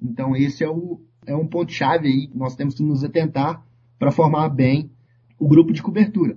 Então 0.00 0.34
esse 0.34 0.64
é, 0.64 0.68
o, 0.68 1.00
é 1.26 1.36
um 1.36 1.46
ponto-chave 1.46 2.08
aí 2.08 2.26
que 2.28 2.36
nós 2.36 2.56
temos 2.56 2.74
que 2.74 2.82
nos 2.82 3.04
atentar 3.04 3.64
para 3.98 4.10
formar 4.10 4.48
bem 4.48 4.90
o 5.38 5.46
grupo 5.46 5.72
de 5.72 5.82
cobertura. 5.82 6.36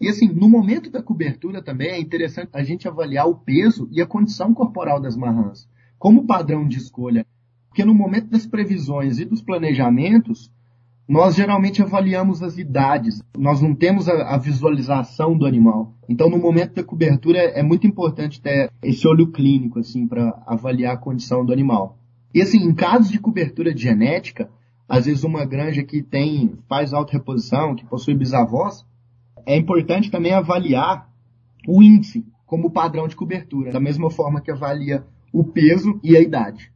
E 0.00 0.08
assim, 0.08 0.28
no 0.28 0.48
momento 0.48 0.90
da 0.90 1.02
cobertura 1.02 1.62
também 1.62 1.90
é 1.90 2.00
interessante 2.00 2.50
a 2.52 2.62
gente 2.62 2.88
avaliar 2.88 3.28
o 3.28 3.36
peso 3.36 3.88
e 3.92 4.00
a 4.00 4.06
condição 4.06 4.54
corporal 4.54 5.00
das 5.00 5.16
marrãs. 5.16 5.68
Como 5.98 6.26
padrão 6.26 6.66
de 6.66 6.78
escolha 6.78 7.26
porque 7.70 7.84
no 7.84 7.94
momento 7.94 8.28
das 8.28 8.46
previsões 8.46 9.20
e 9.20 9.24
dos 9.24 9.40
planejamentos, 9.40 10.50
nós 11.08 11.36
geralmente 11.36 11.80
avaliamos 11.80 12.42
as 12.42 12.58
idades, 12.58 13.22
nós 13.38 13.62
não 13.62 13.74
temos 13.74 14.08
a, 14.08 14.34
a, 14.34 14.36
visualização 14.36 15.38
do 15.38 15.46
animal. 15.46 15.94
Então, 16.08 16.28
no 16.28 16.36
momento 16.36 16.74
da 16.74 16.82
cobertura, 16.82 17.38
é, 17.38 17.62
muito 17.62 17.86
importante 17.86 18.40
ter 18.40 18.70
esse 18.82 19.06
olho 19.06 19.28
clínico, 19.28 19.78
assim, 19.78 20.06
para 20.06 20.42
avaliar 20.46 20.94
a 20.94 20.98
condição 20.98 21.44
do 21.44 21.52
animal. 21.52 21.96
E 22.34 22.42
assim, 22.42 22.58
em 22.58 22.74
casos 22.74 23.10
de 23.10 23.20
cobertura 23.20 23.72
de 23.72 23.82
genética, 23.82 24.50
às 24.88 25.06
vezes 25.06 25.22
uma 25.22 25.44
granja 25.44 25.84
que 25.84 26.02
tem, 26.02 26.58
faz 26.68 26.92
auto-reposição, 26.92 27.76
que 27.76 27.84
possui 27.84 28.14
bisavós, 28.14 28.84
é 29.46 29.56
importante 29.56 30.10
também 30.10 30.32
avaliar 30.32 31.08
o 31.66 31.82
índice 31.82 32.24
como 32.46 32.70
padrão 32.70 33.06
de 33.06 33.14
cobertura, 33.14 33.70
da 33.70 33.80
mesma 33.80 34.10
forma 34.10 34.40
que 34.40 34.50
avalia 34.50 35.04
o 35.32 35.44
peso 35.44 36.00
e 36.02 36.16
a 36.16 36.20
idade. 36.20 36.72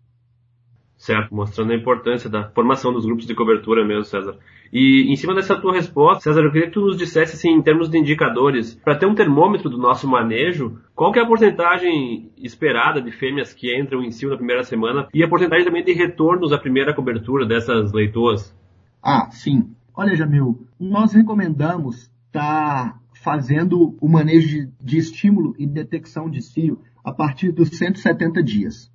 Certo, 0.96 1.34
mostrando 1.34 1.72
a 1.72 1.76
importância 1.76 2.30
da 2.30 2.48
formação 2.50 2.92
dos 2.92 3.04
grupos 3.04 3.26
de 3.26 3.34
cobertura 3.34 3.84
mesmo, 3.84 4.04
César. 4.04 4.38
E 4.72 5.12
em 5.12 5.16
cima 5.16 5.34
dessa 5.34 5.60
tua 5.60 5.74
resposta, 5.74 6.22
César, 6.22 6.40
eu 6.42 6.50
queria 6.50 6.68
que 6.68 6.72
tu 6.72 6.80
nos 6.80 6.96
dissesse, 6.96 7.34
assim, 7.34 7.50
em 7.50 7.60
termos 7.60 7.90
de 7.90 7.98
indicadores, 7.98 8.74
para 8.76 8.96
ter 8.96 9.04
um 9.04 9.14
termômetro 9.14 9.68
do 9.68 9.76
nosso 9.76 10.08
manejo, 10.08 10.78
qual 10.94 11.12
que 11.12 11.18
é 11.18 11.22
a 11.22 11.26
porcentagem 11.26 12.30
esperada 12.38 13.02
de 13.02 13.10
fêmeas 13.10 13.52
que 13.52 13.76
entram 13.76 14.02
em 14.02 14.10
cio 14.10 14.30
na 14.30 14.36
primeira 14.36 14.62
semana 14.62 15.08
e 15.12 15.22
a 15.22 15.28
porcentagem 15.28 15.64
também 15.64 15.84
de 15.84 15.92
retornos 15.92 16.52
à 16.52 16.58
primeira 16.58 16.94
cobertura 16.94 17.44
dessas 17.44 17.92
leitoas? 17.92 18.56
Ah, 19.02 19.28
sim. 19.30 19.74
Olha, 19.96 20.16
Jamil, 20.16 20.66
nós 20.80 21.12
recomendamos 21.12 22.10
estar 22.34 22.94
tá 22.94 23.00
fazendo 23.22 23.96
o 24.00 24.08
manejo 24.08 24.48
de, 24.48 24.72
de 24.82 24.98
estímulo 24.98 25.54
e 25.56 25.66
detecção 25.66 26.28
de 26.28 26.42
cio 26.42 26.80
a 27.04 27.12
partir 27.12 27.52
dos 27.52 27.68
170 27.68 28.42
dias. 28.42 28.92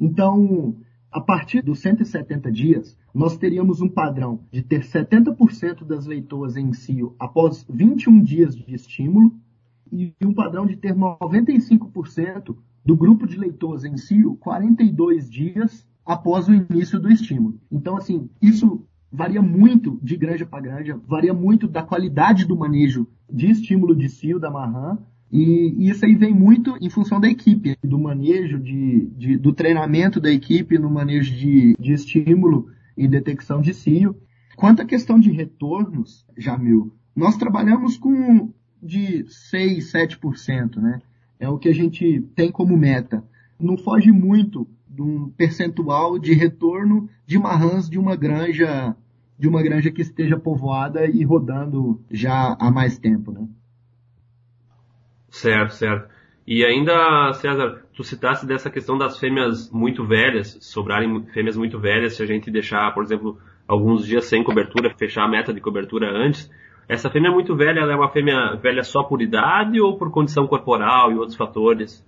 Então, 0.00 0.76
a 1.10 1.20
partir 1.20 1.60
dos 1.60 1.80
170 1.80 2.50
dias, 2.50 2.98
nós 3.14 3.36
teríamos 3.36 3.82
um 3.82 3.88
padrão 3.88 4.46
de 4.50 4.62
ter 4.62 4.80
70% 4.80 5.84
das 5.84 6.06
leitoas 6.06 6.56
em 6.56 6.72
cio 6.72 7.14
após 7.18 7.66
21 7.68 8.22
dias 8.22 8.56
de 8.56 8.74
estímulo 8.74 9.34
e 9.92 10.14
um 10.24 10.32
padrão 10.32 10.64
de 10.64 10.76
ter 10.76 10.94
95% 10.94 12.56
do 12.84 12.96
grupo 12.96 13.26
de 13.26 13.36
leitoas 13.36 13.84
em 13.84 13.98
cio 13.98 14.36
42 14.36 15.28
dias 15.28 15.86
após 16.06 16.48
o 16.48 16.54
início 16.54 16.98
do 16.98 17.10
estímulo. 17.10 17.60
Então, 17.70 17.98
assim, 17.98 18.30
isso 18.40 18.82
varia 19.12 19.42
muito 19.42 19.98
de 20.02 20.16
granja 20.16 20.46
para 20.46 20.62
granja, 20.62 20.98
varia 21.06 21.34
muito 21.34 21.68
da 21.68 21.82
qualidade 21.82 22.46
do 22.46 22.56
manejo 22.56 23.06
de 23.30 23.50
estímulo 23.50 23.94
de 23.94 24.08
cio 24.08 24.38
da 24.38 24.50
marrã 24.50 24.98
e 25.32 25.88
isso 25.88 26.04
aí 26.04 26.14
vem 26.14 26.34
muito 26.34 26.76
em 26.78 26.90
função 26.90 27.18
da 27.18 27.26
equipe, 27.26 27.78
do 27.82 27.98
manejo, 27.98 28.58
de, 28.58 29.06
de 29.16 29.38
do 29.38 29.52
treinamento 29.54 30.20
da 30.20 30.30
equipe 30.30 30.78
no 30.78 30.90
manejo 30.90 31.34
de, 31.34 31.74
de 31.80 31.92
estímulo 31.94 32.68
e 32.94 33.08
detecção 33.08 33.62
de 33.62 33.72
cio. 33.72 34.14
Quanto 34.56 34.82
à 34.82 34.84
questão 34.84 35.18
de 35.18 35.30
retornos, 35.30 36.26
Jamil, 36.36 36.94
nós 37.16 37.38
trabalhamos 37.38 37.96
com 37.96 38.52
de 38.82 39.24
6, 39.26 39.92
7%, 39.92 40.76
né? 40.76 41.00
É 41.40 41.48
o 41.48 41.58
que 41.58 41.70
a 41.70 41.74
gente 41.74 42.20
tem 42.34 42.52
como 42.52 42.76
meta. 42.76 43.24
Não 43.58 43.78
foge 43.78 44.12
muito 44.12 44.68
de 44.86 45.00
um 45.00 45.30
percentual 45.30 46.18
de 46.18 46.34
retorno 46.34 47.08
de 47.26 47.38
marrãs 47.38 47.88
de 47.88 47.98
uma 47.98 48.14
granja 48.14 48.94
de 49.42 49.48
uma 49.48 49.60
granja 49.60 49.90
que 49.90 50.02
esteja 50.02 50.38
povoada 50.38 51.04
e 51.04 51.24
rodando 51.24 52.00
já 52.08 52.56
há 52.60 52.70
mais 52.70 52.96
tempo, 52.96 53.32
né? 53.32 53.48
Certo, 55.28 55.74
certo. 55.74 56.08
E 56.46 56.64
ainda, 56.64 57.32
César, 57.32 57.82
tu 57.92 58.04
citaste 58.04 58.46
dessa 58.46 58.70
questão 58.70 58.96
das 58.96 59.18
fêmeas 59.18 59.68
muito 59.68 60.06
velhas, 60.06 60.56
sobrarem 60.60 61.26
fêmeas 61.34 61.56
muito 61.56 61.76
velhas, 61.80 62.14
se 62.14 62.22
a 62.22 62.26
gente 62.26 62.52
deixar, 62.52 62.94
por 62.94 63.02
exemplo, 63.02 63.36
alguns 63.66 64.06
dias 64.06 64.26
sem 64.26 64.44
cobertura, 64.44 64.94
fechar 64.96 65.24
a 65.24 65.28
meta 65.28 65.52
de 65.52 65.60
cobertura 65.60 66.06
antes. 66.08 66.48
Essa 66.88 67.10
fêmea 67.10 67.32
muito 67.32 67.56
velha, 67.56 67.80
ela 67.80 67.94
é 67.94 67.96
uma 67.96 68.12
fêmea 68.12 68.54
velha 68.62 68.84
só 68.84 69.02
por 69.02 69.20
idade 69.20 69.80
ou 69.80 69.98
por 69.98 70.12
condição 70.12 70.46
corporal 70.46 71.10
e 71.10 71.16
outros 71.16 71.36
fatores? 71.36 72.06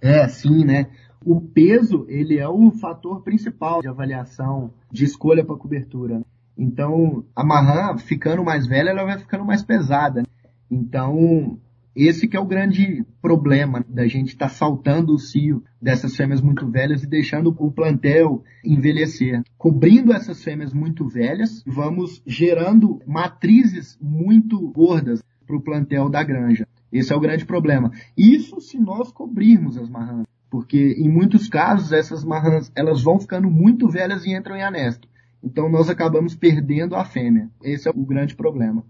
É, 0.00 0.26
sim, 0.28 0.64
né? 0.64 0.90
O 1.22 1.42
peso, 1.42 2.06
ele 2.08 2.38
é 2.38 2.48
o 2.48 2.70
fator 2.70 3.22
principal 3.22 3.82
de 3.82 3.88
avaliação 3.88 4.72
de 4.90 5.04
escolha 5.04 5.44
para 5.44 5.56
cobertura. 5.56 6.22
Então, 6.60 7.24
a 7.34 7.42
marrã, 7.42 7.96
ficando 7.96 8.44
mais 8.44 8.66
velha, 8.66 8.90
ela 8.90 9.04
vai 9.04 9.18
ficando 9.18 9.46
mais 9.46 9.62
pesada. 9.62 10.22
Então, 10.70 11.58
esse 11.96 12.28
que 12.28 12.36
é 12.36 12.40
o 12.40 12.44
grande 12.44 13.02
problema 13.22 13.82
da 13.88 14.06
gente 14.06 14.28
estar 14.28 14.48
tá 14.48 14.52
saltando 14.52 15.14
o 15.14 15.18
cio 15.18 15.64
dessas 15.80 16.14
fêmeas 16.14 16.42
muito 16.42 16.70
velhas 16.70 17.02
e 17.02 17.06
deixando 17.06 17.48
o 17.58 17.72
plantel 17.72 18.44
envelhecer. 18.62 19.42
Cobrindo 19.56 20.12
essas 20.12 20.44
fêmeas 20.44 20.74
muito 20.74 21.08
velhas, 21.08 21.64
vamos 21.66 22.22
gerando 22.26 23.00
matrizes 23.06 23.96
muito 23.98 24.60
gordas 24.68 25.22
para 25.46 25.56
o 25.56 25.62
plantel 25.62 26.10
da 26.10 26.22
granja. 26.22 26.68
Esse 26.92 27.10
é 27.10 27.16
o 27.16 27.20
grande 27.20 27.46
problema. 27.46 27.90
Isso 28.14 28.60
se 28.60 28.78
nós 28.78 29.10
cobrirmos 29.10 29.78
as 29.78 29.88
marrãs, 29.88 30.26
porque 30.50 30.94
em 30.98 31.08
muitos 31.08 31.48
casos 31.48 31.90
essas 31.90 32.22
marrãs 32.22 32.70
elas 32.76 33.02
vão 33.02 33.18
ficando 33.18 33.50
muito 33.50 33.88
velhas 33.88 34.26
e 34.26 34.34
entram 34.34 34.56
em 34.56 34.62
anesto. 34.62 35.08
Então 35.42 35.68
nós 35.68 35.88
acabamos 35.88 36.34
perdendo 36.34 36.94
a 36.94 37.04
fêmea. 37.04 37.50
Esse 37.62 37.88
é 37.88 37.90
o 37.90 38.04
grande 38.04 38.34
problema. 38.34 38.84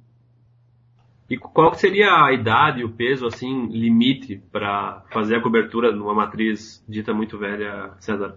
E 1.29 1.37
qual 1.37 1.73
seria 1.75 2.25
a 2.25 2.33
idade 2.33 2.81
e 2.81 2.85
o 2.85 2.91
peso, 2.91 3.25
assim, 3.25 3.67
limite 3.69 4.43
para 4.51 5.05
fazer 5.13 5.37
a 5.37 5.43
cobertura 5.43 5.95
numa 5.95 6.13
matriz 6.13 6.85
dita 6.89 7.15
muito 7.15 7.39
velha, 7.39 7.93
César? 8.01 8.37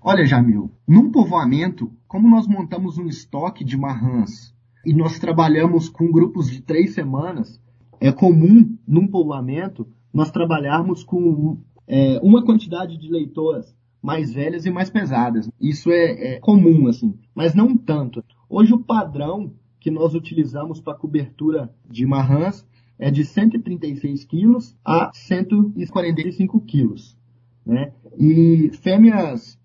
Olha, 0.00 0.24
Jamil, 0.24 0.70
num 0.86 1.10
povoamento, 1.10 1.90
como 2.06 2.30
nós 2.30 2.46
montamos 2.46 2.96
um 2.96 3.06
estoque 3.06 3.64
de 3.64 3.76
marrãs 3.76 4.54
e 4.86 4.94
nós 4.94 5.18
trabalhamos 5.18 5.88
com 5.88 6.12
grupos 6.12 6.48
de 6.48 6.62
três 6.62 6.94
semanas, 6.94 7.60
é 8.00 8.12
comum 8.12 8.76
num 8.86 9.08
povoamento 9.08 9.88
nós 10.12 10.30
trabalharmos 10.30 11.02
com 11.02 11.58
é, 11.88 12.20
uma 12.22 12.44
quantidade 12.44 12.96
de 12.96 13.10
leitoras 13.10 13.74
mais 14.04 14.34
velhas 14.34 14.66
e 14.66 14.70
mais 14.70 14.90
pesadas. 14.90 15.48
Isso 15.58 15.90
é, 15.90 16.34
é 16.34 16.38
comum, 16.38 16.88
assim, 16.88 17.18
mas 17.34 17.54
não 17.54 17.74
tanto. 17.74 18.22
Hoje 18.50 18.74
o 18.74 18.78
padrão 18.78 19.54
que 19.80 19.90
nós 19.90 20.14
utilizamos 20.14 20.78
para 20.78 20.94
cobertura 20.94 21.74
de 21.88 22.04
marrãs 22.04 22.66
é 22.98 23.10
de 23.10 23.24
136 23.24 24.24
quilos 24.24 24.76
a 24.84 25.10
145 25.14 26.60
quilos. 26.60 27.16
Né? 27.64 27.94
E 28.18 28.70
fêmeas 28.82 29.58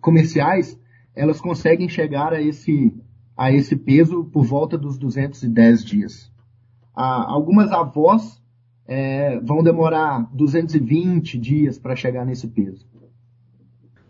comerciais, 0.00 0.80
elas 1.14 1.38
conseguem 1.38 1.86
chegar 1.86 2.32
a 2.32 2.40
esse, 2.40 2.90
a 3.36 3.52
esse 3.52 3.76
peso 3.76 4.24
por 4.24 4.46
volta 4.46 4.78
dos 4.78 4.96
210 4.96 5.84
dias. 5.84 6.32
Algumas 6.94 7.70
avós 7.70 8.42
é, 8.86 9.38
vão 9.40 9.62
demorar 9.62 10.26
220 10.32 11.36
dias 11.36 11.78
para 11.78 11.94
chegar 11.94 12.24
nesse 12.24 12.48
peso. 12.48 12.93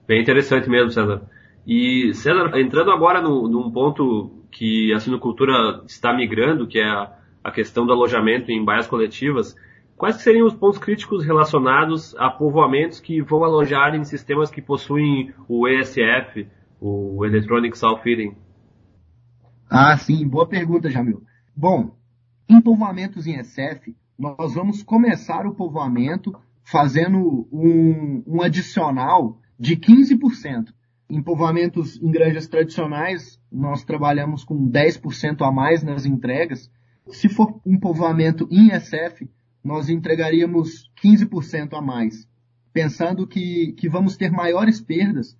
Bem 0.07 0.21
interessante 0.21 0.69
mesmo, 0.69 0.91
César. 0.91 1.23
E, 1.67 2.13
César, 2.15 2.59
entrando 2.59 2.91
agora 2.91 3.23
no, 3.23 3.49
num 3.49 3.71
ponto 3.71 4.45
que 4.51 4.93
a 4.93 5.01
sinocultura 5.01 5.83
está 5.87 6.15
migrando, 6.15 6.67
que 6.67 6.79
é 6.79 6.85
a, 6.85 7.13
a 7.43 7.51
questão 7.51 7.87
do 7.87 7.93
alojamento 7.93 8.51
em 8.51 8.65
baias 8.65 8.87
coletivas, 8.87 9.57
quais 9.97 10.17
seriam 10.17 10.47
os 10.47 10.55
pontos 10.55 10.79
críticos 10.79 11.25
relacionados 11.25 12.15
a 12.17 12.29
povoamentos 12.29 13.01
que 13.01 13.23
vão 13.23 13.45
alojar 13.45 13.95
em 13.95 14.05
sistemas 14.05 14.51
que 14.51 14.61
possuem 14.61 15.33
o 15.49 15.67
ESF, 15.67 16.47
o 16.81 17.25
Electronic 17.25 17.77
Soil 17.77 17.99
Feeding? 17.99 18.37
Ah, 19.71 19.97
sim, 19.97 20.29
boa 20.29 20.47
pergunta, 20.47 20.91
Jamil. 20.91 21.23
Bom, 21.57 21.97
em 22.49 22.61
povoamentos 22.61 23.27
em 23.27 23.41
ESF, 23.41 23.97
nós 24.19 24.55
vamos 24.55 24.83
começar 24.83 25.47
o 25.47 25.55
povoamento 25.55 26.35
fazendo 26.63 27.49
um, 27.51 28.23
um 28.27 28.43
adicional 28.43 29.39
de 29.59 29.77
15%. 29.77 30.73
Em 31.09 31.23
povoamentos 31.23 32.01
em 32.01 32.11
granjas 32.11 32.49
tradicionais, 32.49 33.39
nós 33.53 33.85
trabalhamos 33.85 34.43
com 34.43 34.69
10% 34.69 35.43
a 35.43 35.53
mais 35.53 35.83
nas 35.83 36.07
entregas. 36.07 36.71
Se 37.09 37.29
for 37.29 37.61
um 37.65 37.79
povoamento 37.79 38.49
em 38.51 38.71
SF, 38.71 39.29
nós 39.63 39.89
entregaríamos 39.89 40.91
15% 41.03 41.75
a 41.75 41.81
mais, 41.81 42.29
pensando 42.73 43.27
que, 43.27 43.73
que 43.73 43.89
vamos 43.89 44.17
ter 44.17 44.31
maiores 44.31 44.81
perdas 44.81 45.37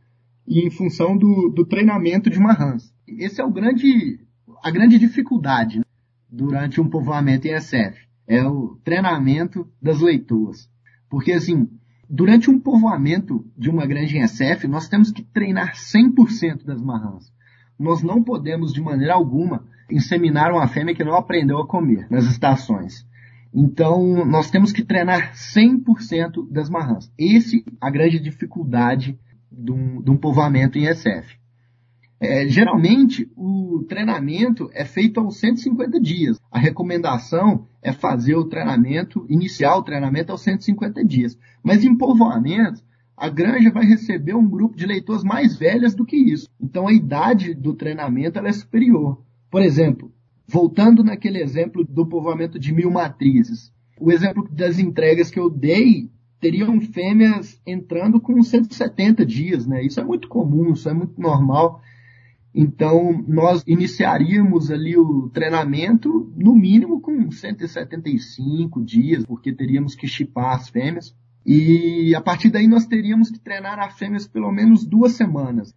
em 0.47 0.71
função 0.71 1.17
do, 1.17 1.49
do 1.49 1.65
treinamento 1.65 2.29
de 2.29 2.39
marrãs. 2.39 2.93
Esse 3.07 3.41
é 3.41 3.45
o 3.45 3.51
grande, 3.51 4.21
a 4.63 4.71
grande 4.71 4.99
dificuldade 4.99 5.79
né, 5.79 5.85
durante 6.31 6.81
um 6.81 6.89
povoamento 6.89 7.47
em 7.47 7.59
SF. 7.59 7.99
É 8.27 8.43
o 8.45 8.79
treinamento 8.85 9.69
das 9.81 10.01
leitoas. 10.01 10.71
Porque 11.09 11.33
assim, 11.33 11.69
Durante 12.09 12.51
um 12.51 12.59
povoamento 12.59 13.45
de 13.57 13.71
uma 13.71 13.87
granja 13.87 14.17
em 14.17 14.27
SF, 14.27 14.67
nós 14.69 14.89
temos 14.89 15.11
que 15.11 15.23
treinar 15.23 15.75
100% 15.75 16.65
das 16.65 16.83
marrãs. 16.83 17.33
Nós 17.79 18.03
não 18.03 18.23
podemos, 18.23 18.73
de 18.73 18.81
maneira 18.81 19.15
alguma, 19.15 19.65
inseminar 19.91 20.53
uma 20.53 20.69
fêmea 20.69 20.95
que 20.95 21.05
não 21.05 21.15
aprendeu 21.15 21.59
a 21.59 21.67
comer 21.67 22.07
nas 22.11 22.25
estações. 22.27 23.07
Então, 23.53 24.25
nós 24.27 24.51
temos 24.51 24.73
que 24.73 24.85
treinar 24.85 25.33
100% 25.35 26.51
das 26.51 26.69
marrãs. 26.69 27.11
Esse 27.19 27.65
é 27.67 27.73
a 27.81 27.91
grande 27.91 28.19
dificuldade 28.19 29.19
de 29.51 29.71
um, 29.73 30.03
de 30.03 30.11
um 30.11 30.17
povoamento 30.17 30.77
em 30.79 30.93
SF. 30.93 31.39
É, 32.25 32.49
geralmente, 32.49 33.31
o 33.37 33.85
treinamento 33.89 34.71
é 34.73 34.85
feito 34.85 35.21
aos 35.21 35.39
150 35.39 36.01
dias. 36.01 36.39
A 36.51 36.59
recomendação 36.59 37.67
é 37.83 37.93
fazer 37.93 38.35
o 38.35 38.45
treinamento, 38.45 39.27
iniciar 39.29 39.77
o 39.77 39.83
treinamento 39.83 40.33
aos 40.33 40.43
150 40.43 41.05
dias. 41.05 41.39
Mas 41.63 41.85
em 41.85 41.97
povoamento, 41.97 42.83
a 43.17 43.29
granja 43.29 43.71
vai 43.71 43.85
receber 43.85 44.35
um 44.35 44.49
grupo 44.49 44.77
de 44.77 44.87
leitores 44.87 45.23
mais 45.23 45.57
velhas 45.57 45.95
do 45.95 46.05
que 46.05 46.17
isso. 46.17 46.49
Então 46.61 46.89
a 46.89 46.93
idade 46.93 47.55
do 47.55 47.75
treinamento 47.75 48.39
é 48.39 48.53
superior. 48.53 49.23
Por 49.51 49.63
exemplo, 49.63 50.13
voltando 50.47 51.05
naquele 51.05 51.41
exemplo 51.41 51.85
do 51.85 52.07
povoamento 52.07 52.59
de 52.59 52.73
mil 52.73 52.91
matrizes, 52.91 53.73
o 54.01 54.11
exemplo 54.11 54.49
das 54.51 54.79
entregas 54.79 55.31
que 55.31 55.39
eu 55.39 55.49
dei 55.49 56.11
teriam 56.41 56.81
fêmeas 56.81 57.61
entrando 57.67 58.21
com 58.21 58.43
170 58.43 59.25
dias, 59.25 59.67
né? 59.67 59.83
Isso 59.83 60.01
é 60.01 60.05
muito 60.05 60.29
comum, 60.29 60.73
isso 60.73 60.89
é 60.89 60.93
muito 60.93 61.19
normal. 61.21 61.81
Então, 62.55 63.25
nós 63.27 63.65
iniciaríamos 63.67 64.71
ali 64.71 64.97
o 64.97 65.29
treinamento, 65.31 66.33
no 66.37 66.55
mínimo 66.55 67.01
com 67.01 67.29
175 67.29 68.85
dias, 68.85 69.27
porque 69.27 69.53
teríamos 69.53 69.97
que 69.97 70.07
chipar 70.07 70.55
as 70.55 70.69
fêmeas. 70.69 71.17
E 71.45 72.15
a 72.15 72.21
partir 72.21 72.51
daí 72.51 72.69
nós 72.69 72.87
teríamos 72.87 73.29
que 73.29 73.41
treinar 73.41 73.81
as 73.81 73.99
fêmeas 73.99 74.29
pelo 74.29 74.53
menos 74.53 74.87
duas 74.87 75.13
semanas. 75.13 75.75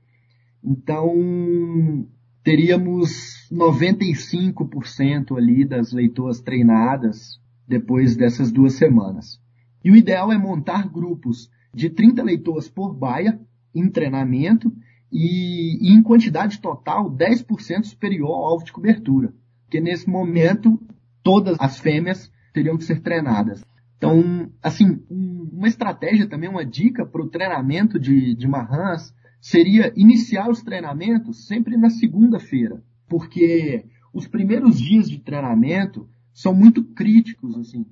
Então, 0.63 2.07
teríamos 2.43 3.49
95% 3.51 5.35
ali 5.35 5.65
das 5.65 5.91
leitoas 5.91 6.39
treinadas 6.41 7.41
depois 7.67 8.15
dessas 8.15 8.51
duas 8.51 8.73
semanas. 8.73 9.41
E 9.83 9.89
o 9.89 9.95
ideal 9.95 10.31
é 10.31 10.37
montar 10.37 10.87
grupos 10.87 11.49
de 11.73 11.89
30 11.89 12.21
leitoas 12.21 12.69
por 12.69 12.93
baia 12.93 13.39
em 13.73 13.89
treinamento 13.89 14.71
e, 15.11 15.77
e 15.81 15.93
em 15.93 16.01
quantidade 16.01 16.59
total 16.59 17.09
10% 17.09 17.83
superior 17.83 18.29
ao 18.29 18.45
alvo 18.45 18.65
de 18.65 18.71
cobertura. 18.71 19.33
Porque 19.63 19.79
nesse 19.79 20.09
momento 20.09 20.79
todas 21.23 21.57
as 21.59 21.79
fêmeas 21.79 22.31
teriam 22.53 22.77
que 22.77 22.83
ser 22.83 23.01
treinadas. 23.01 23.63
Então, 23.97 24.51
assim, 24.61 25.03
uma 25.09 25.67
estratégia 25.67 26.27
também, 26.27 26.49
uma 26.49 26.65
dica 26.65 27.05
para 27.05 27.21
o 27.21 27.29
treinamento 27.29 27.99
de, 27.99 28.35
de 28.35 28.47
marrãs 28.47 29.13
seria 29.41 29.91
iniciar 29.95 30.49
os 30.49 30.61
treinamentos 30.61 31.47
sempre 31.47 31.77
na 31.77 31.89
segunda-feira, 31.89 32.83
porque 33.07 33.85
os 34.13 34.27
primeiros 34.27 34.79
dias 34.79 35.09
de 35.09 35.19
treinamento 35.19 36.07
são 36.31 36.53
muito 36.53 36.83
críticos, 36.83 37.57
assim. 37.57 37.85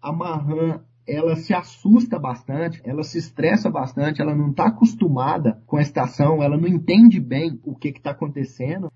A 0.00 0.12
marrã 0.12 0.80
ela 1.06 1.34
se 1.36 1.52
assusta 1.52 2.18
bastante, 2.18 2.80
ela 2.84 3.02
se 3.02 3.18
estressa 3.18 3.70
bastante, 3.70 4.20
ela 4.20 4.34
não 4.34 4.50
está 4.50 4.66
acostumada 4.66 5.60
com 5.66 5.76
a 5.76 5.82
estação, 5.82 6.42
ela 6.42 6.56
não 6.56 6.68
entende 6.68 7.20
bem 7.20 7.58
o 7.64 7.74
que 7.74 7.88
está 7.88 8.10
acontecendo. 8.10 8.90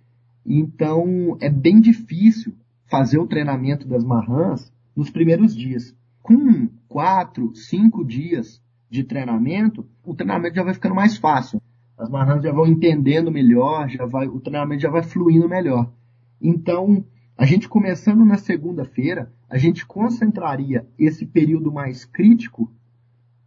Então 0.47 1.37
é 1.41 1.49
bem 1.51 1.81
difícil 1.81 2.55
fazer 2.87 3.19
o 3.19 3.27
treinamento 3.27 3.89
das 3.89 4.05
marrãs 4.05 4.73
nos 4.95 5.11
primeiros 5.11 5.55
dias. 5.55 5.97
Com 6.23 6.69
quatro, 6.89 7.55
cinco 7.55 8.05
dias 8.05 8.63
de 8.89 9.03
treinamento, 9.03 9.87
o 10.05 10.15
treinamento 10.15 10.55
já 10.55 10.63
vai 10.63 10.75
ficando 10.75 10.95
mais 10.95 11.17
fácil. 11.17 11.61
As 11.99 12.09
marrãs 12.09 12.43
já 12.43 12.53
vão 12.53 12.67
entendendo 12.67 13.31
melhor, 13.31 13.89
já 13.89 14.07
vai, 14.07 14.27
o 14.27 14.41
treinamento 14.41 14.83
já 14.83 14.91
vai 14.91 15.03
fluindo 15.03 15.49
melhor. 15.49 15.93
Então, 16.41 17.05
a 17.37 17.45
gente 17.45 17.69
começando 17.69 18.25
na 18.25 18.37
segunda-feira, 18.37 19.33
a 19.51 19.59
gente 19.59 19.85
concentraria 19.85 20.87
esse 20.99 21.27
período 21.27 21.73
mais 21.73 22.05
crítico 22.05 22.73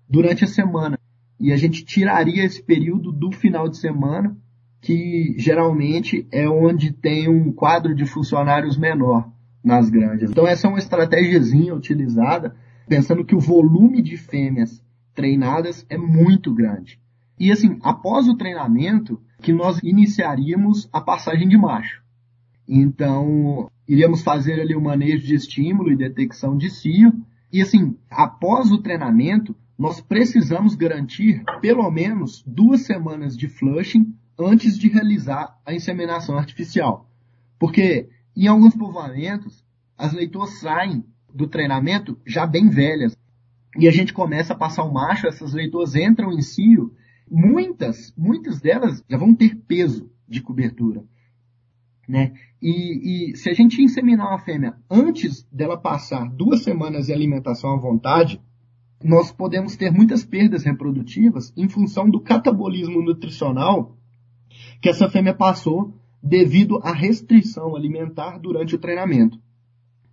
durante 0.09 0.43
a 0.43 0.47
semana. 0.47 0.99
E 1.39 1.51
a 1.51 1.57
gente 1.57 1.85
tiraria 1.85 2.43
esse 2.43 2.61
período 2.61 3.11
do 3.11 3.31
final 3.31 3.69
de 3.69 3.77
semana, 3.77 4.35
que 4.81 5.35
geralmente 5.37 6.27
é 6.31 6.49
onde 6.49 6.91
tem 6.91 7.29
um 7.29 7.51
quadro 7.51 7.95
de 7.95 8.05
funcionários 8.05 8.77
menor 8.77 9.31
nas 9.63 9.89
granjas. 9.89 10.31
Então 10.31 10.47
essa 10.47 10.67
é 10.67 10.69
uma 10.69 10.79
estratégiazinha 10.79 11.75
utilizada, 11.75 12.55
pensando 12.87 13.23
que 13.23 13.35
o 13.35 13.39
volume 13.39 14.01
de 14.01 14.17
fêmeas 14.17 14.83
treinadas 15.13 15.85
é 15.89 15.97
muito 15.97 16.53
grande. 16.53 16.99
E 17.39 17.51
assim, 17.51 17.77
após 17.81 18.27
o 18.27 18.35
treinamento, 18.35 19.21
que 19.41 19.53
nós 19.53 19.79
iniciaríamos 19.83 20.89
a 20.91 20.99
passagem 20.99 21.47
de 21.47 21.57
macho. 21.57 22.01
Então, 22.67 23.69
iríamos 23.87 24.21
fazer 24.21 24.59
ali 24.59 24.75
o 24.75 24.81
manejo 24.81 25.25
de 25.25 25.35
estímulo 25.35 25.91
e 25.91 25.95
detecção 25.95 26.57
de 26.57 26.69
cio. 26.69 27.13
E 27.51 27.61
assim, 27.61 27.97
após 28.09 28.71
o 28.71 28.79
treinamento, 28.79 29.55
nós 29.77 30.01
precisamos 30.01 30.75
garantir 30.75 31.43
pelo 31.61 31.89
menos 31.89 32.43
duas 32.45 32.81
semanas 32.81 33.37
de 33.37 33.47
flushing 33.47 34.13
antes 34.37 34.77
de 34.77 34.87
realizar 34.87 35.57
a 35.65 35.73
inseminação 35.73 36.37
artificial. 36.37 37.09
Porque 37.57 38.09
em 38.35 38.47
alguns 38.47 38.75
povoamentos, 38.75 39.65
as 39.97 40.13
leitoas 40.13 40.59
saem 40.59 41.03
do 41.33 41.47
treinamento 41.47 42.19
já 42.25 42.45
bem 42.45 42.69
velhas. 42.69 43.17
E 43.77 43.87
a 43.87 43.91
gente 43.91 44.13
começa 44.13 44.53
a 44.53 44.57
passar 44.57 44.83
o 44.83 44.93
macho, 44.93 45.27
essas 45.27 45.53
leitoas 45.53 45.95
entram 45.95 46.31
em 46.31 46.41
cio. 46.41 46.93
Muitas, 47.29 48.13
muitas 48.17 48.59
delas 48.59 49.03
já 49.09 49.17
vão 49.17 49.33
ter 49.33 49.55
peso 49.55 50.11
de 50.27 50.41
cobertura. 50.41 51.03
Né? 52.07 52.33
E, 52.61 53.31
e, 53.31 53.35
se 53.35 53.49
a 53.49 53.53
gente 53.53 53.81
inseminar 53.81 54.29
uma 54.29 54.39
fêmea 54.39 54.77
antes 54.89 55.45
dela 55.51 55.77
passar 55.77 56.29
duas 56.29 56.63
semanas 56.63 57.07
de 57.07 57.13
alimentação 57.13 57.73
à 57.73 57.77
vontade, 57.77 58.41
nós 59.03 59.31
podemos 59.31 59.75
ter 59.75 59.91
muitas 59.91 60.23
perdas 60.23 60.63
reprodutivas 60.63 61.53
em 61.55 61.67
função 61.67 62.09
do 62.09 62.21
catabolismo 62.21 63.01
nutricional 63.01 63.97
que 64.81 64.89
essa 64.89 65.09
fêmea 65.09 65.33
passou 65.33 65.93
devido 66.21 66.79
à 66.83 66.93
restrição 66.93 67.75
alimentar 67.75 68.37
durante 68.39 68.75
o 68.75 68.79
treinamento. 68.79 69.39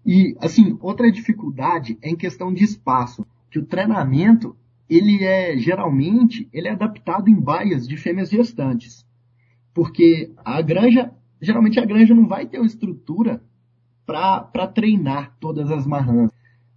E, 0.04 0.36
assim, 0.38 0.76
outra 0.80 1.10
dificuldade 1.10 1.98
é 2.02 2.10
em 2.10 2.16
questão 2.16 2.52
de 2.52 2.62
espaço, 2.62 3.26
que 3.50 3.58
o 3.58 3.64
treinamento, 3.64 4.54
ele 4.88 5.24
é, 5.24 5.56
geralmente, 5.56 6.48
ele 6.52 6.68
é 6.68 6.72
adaptado 6.72 7.28
em 7.28 7.40
baias 7.40 7.88
de 7.88 7.96
fêmeas 7.96 8.28
gestantes. 8.28 9.06
Porque 9.72 10.32
a 10.44 10.60
granja, 10.60 11.10
geralmente 11.44 11.78
a 11.78 11.84
granja 11.84 12.14
não 12.14 12.26
vai 12.26 12.46
ter 12.46 12.58
uma 12.58 12.66
estrutura 12.66 13.42
para 14.06 14.66
treinar 14.66 15.36
todas 15.40 15.70
as 15.70 15.86
marrãs. 15.86 16.30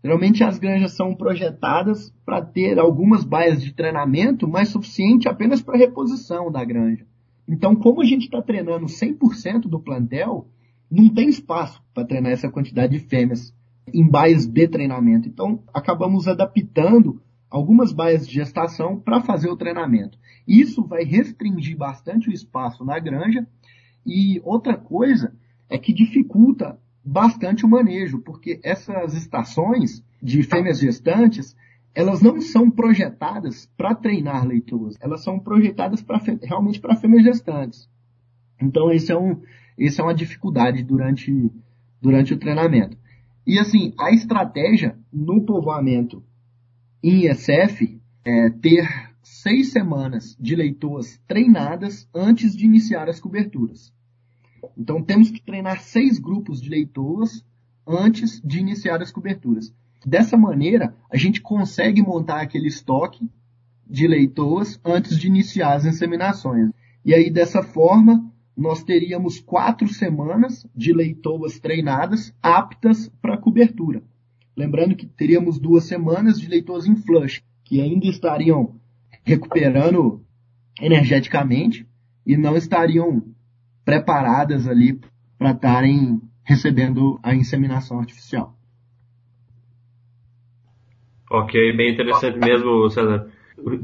Geralmente 0.03 0.43
as 0.43 0.59
granjas 0.59 0.93
são 0.93 1.15
projetadas 1.15 2.13
para 2.25 2.41
ter 2.41 2.79
algumas 2.79 3.23
baias 3.23 3.61
de 3.61 3.73
treinamento, 3.73 4.47
mas 4.47 4.69
suficiente 4.69 5.27
apenas 5.27 5.61
para 5.61 5.77
reposição 5.77 6.51
da 6.51 6.63
granja. 6.63 7.05
Então, 7.47 7.75
como 7.75 8.01
a 8.01 8.05
gente 8.05 8.25
está 8.25 8.41
treinando 8.41 8.85
100% 8.85 9.61
do 9.61 9.79
plantel, 9.79 10.47
não 10.89 11.09
tem 11.09 11.29
espaço 11.29 11.81
para 11.93 12.05
treinar 12.05 12.31
essa 12.31 12.49
quantidade 12.49 12.97
de 12.97 13.05
fêmeas 13.07 13.53
em 13.93 14.07
baias 14.07 14.45
de 14.45 14.67
treinamento. 14.67 15.27
Então, 15.27 15.63
acabamos 15.73 16.27
adaptando 16.27 17.21
algumas 17.49 17.91
baias 17.91 18.27
de 18.27 18.33
gestação 18.33 18.99
para 18.99 19.21
fazer 19.21 19.49
o 19.49 19.57
treinamento. 19.57 20.17
Isso 20.47 20.83
vai 20.85 21.03
restringir 21.03 21.77
bastante 21.77 22.29
o 22.29 22.33
espaço 22.33 22.85
na 22.85 22.99
granja. 22.99 23.47
E 24.07 24.41
outra 24.45 24.77
coisa 24.77 25.35
é 25.69 25.77
que 25.77 25.93
dificulta 25.93 26.79
bastante 27.03 27.65
o 27.65 27.69
manejo, 27.69 28.19
porque 28.19 28.57
essas 28.63 29.13
estações 29.13 30.01
de 30.23 30.43
fêmeas 30.43 30.79
gestantes, 30.79 31.55
elas 31.93 32.21
não 32.21 32.39
são 32.39 32.71
projetadas 32.71 33.69
para 33.75 33.93
treinar 33.93 34.47
leitoas, 34.47 34.95
elas 35.01 35.21
são 35.23 35.37
projetadas 35.37 36.01
pra, 36.01 36.21
realmente 36.41 36.79
para 36.79 36.95
fêmeas 36.95 37.23
gestantes. 37.23 37.89
Então, 38.61 38.89
esse 38.91 39.11
é 39.11 39.17
um, 39.17 39.41
esse 39.77 39.99
é 39.99 40.03
uma 40.03 40.15
dificuldade 40.15 40.83
durante, 40.83 41.51
durante 42.01 42.33
o 42.33 42.37
treinamento. 42.37 42.97
E 43.45 43.59
assim, 43.59 43.93
a 43.99 44.11
estratégia 44.11 44.97
no 45.11 45.43
povoamento 45.43 46.23
em 47.03 47.29
ISF 47.29 48.01
é 48.23 48.49
ter 48.49 48.87
seis 49.21 49.71
semanas 49.71 50.35
de 50.39 50.55
leitoas 50.55 51.21
treinadas 51.27 52.09
antes 52.13 52.55
de 52.55 52.65
iniciar 52.65 53.09
as 53.09 53.19
coberturas. 53.19 53.93
Então 54.77 55.01
temos 55.01 55.31
que 55.31 55.41
treinar 55.41 55.81
seis 55.81 56.19
grupos 56.19 56.61
de 56.61 56.69
leitoas 56.69 57.45
antes 57.85 58.41
de 58.43 58.59
iniciar 58.59 59.01
as 59.01 59.11
coberturas. 59.11 59.73
Dessa 60.05 60.37
maneira, 60.37 60.95
a 61.09 61.17
gente 61.17 61.41
consegue 61.41 62.01
montar 62.01 62.41
aquele 62.41 62.67
estoque 62.67 63.29
de 63.89 64.07
leitoas 64.07 64.79
antes 64.83 65.17
de 65.17 65.27
iniciar 65.27 65.73
as 65.73 65.85
inseminações. 65.85 66.71
E 67.03 67.13
aí, 67.13 67.29
dessa 67.29 67.63
forma, 67.63 68.31
nós 68.55 68.83
teríamos 68.83 69.39
quatro 69.39 69.87
semanas 69.87 70.67
de 70.75 70.91
leitoas 70.91 71.59
treinadas 71.59 72.33
aptas 72.41 73.09
para 73.21 73.37
cobertura. 73.37 74.03
Lembrando 74.55 74.95
que 74.95 75.05
teríamos 75.05 75.59
duas 75.59 75.83
semanas 75.83 76.39
de 76.39 76.47
leitoas 76.47 76.87
em 76.87 76.95
flush, 76.95 77.43
que 77.63 77.79
ainda 77.79 78.07
estariam 78.07 78.75
recuperando 79.23 80.25
energeticamente 80.81 81.87
e 82.25 82.35
não 82.35 82.55
estariam 82.55 83.23
preparadas 83.87 84.67
ali 84.67 84.99
para 85.39 85.51
estarem 85.51 86.19
recebendo 86.43 87.17
a 87.23 87.33
inseminação 87.33 87.99
artificial. 87.99 88.53
Ok, 91.31 91.73
bem 91.77 91.93
interessante 91.93 92.37
mesmo, 92.37 92.89
César. 92.89 93.27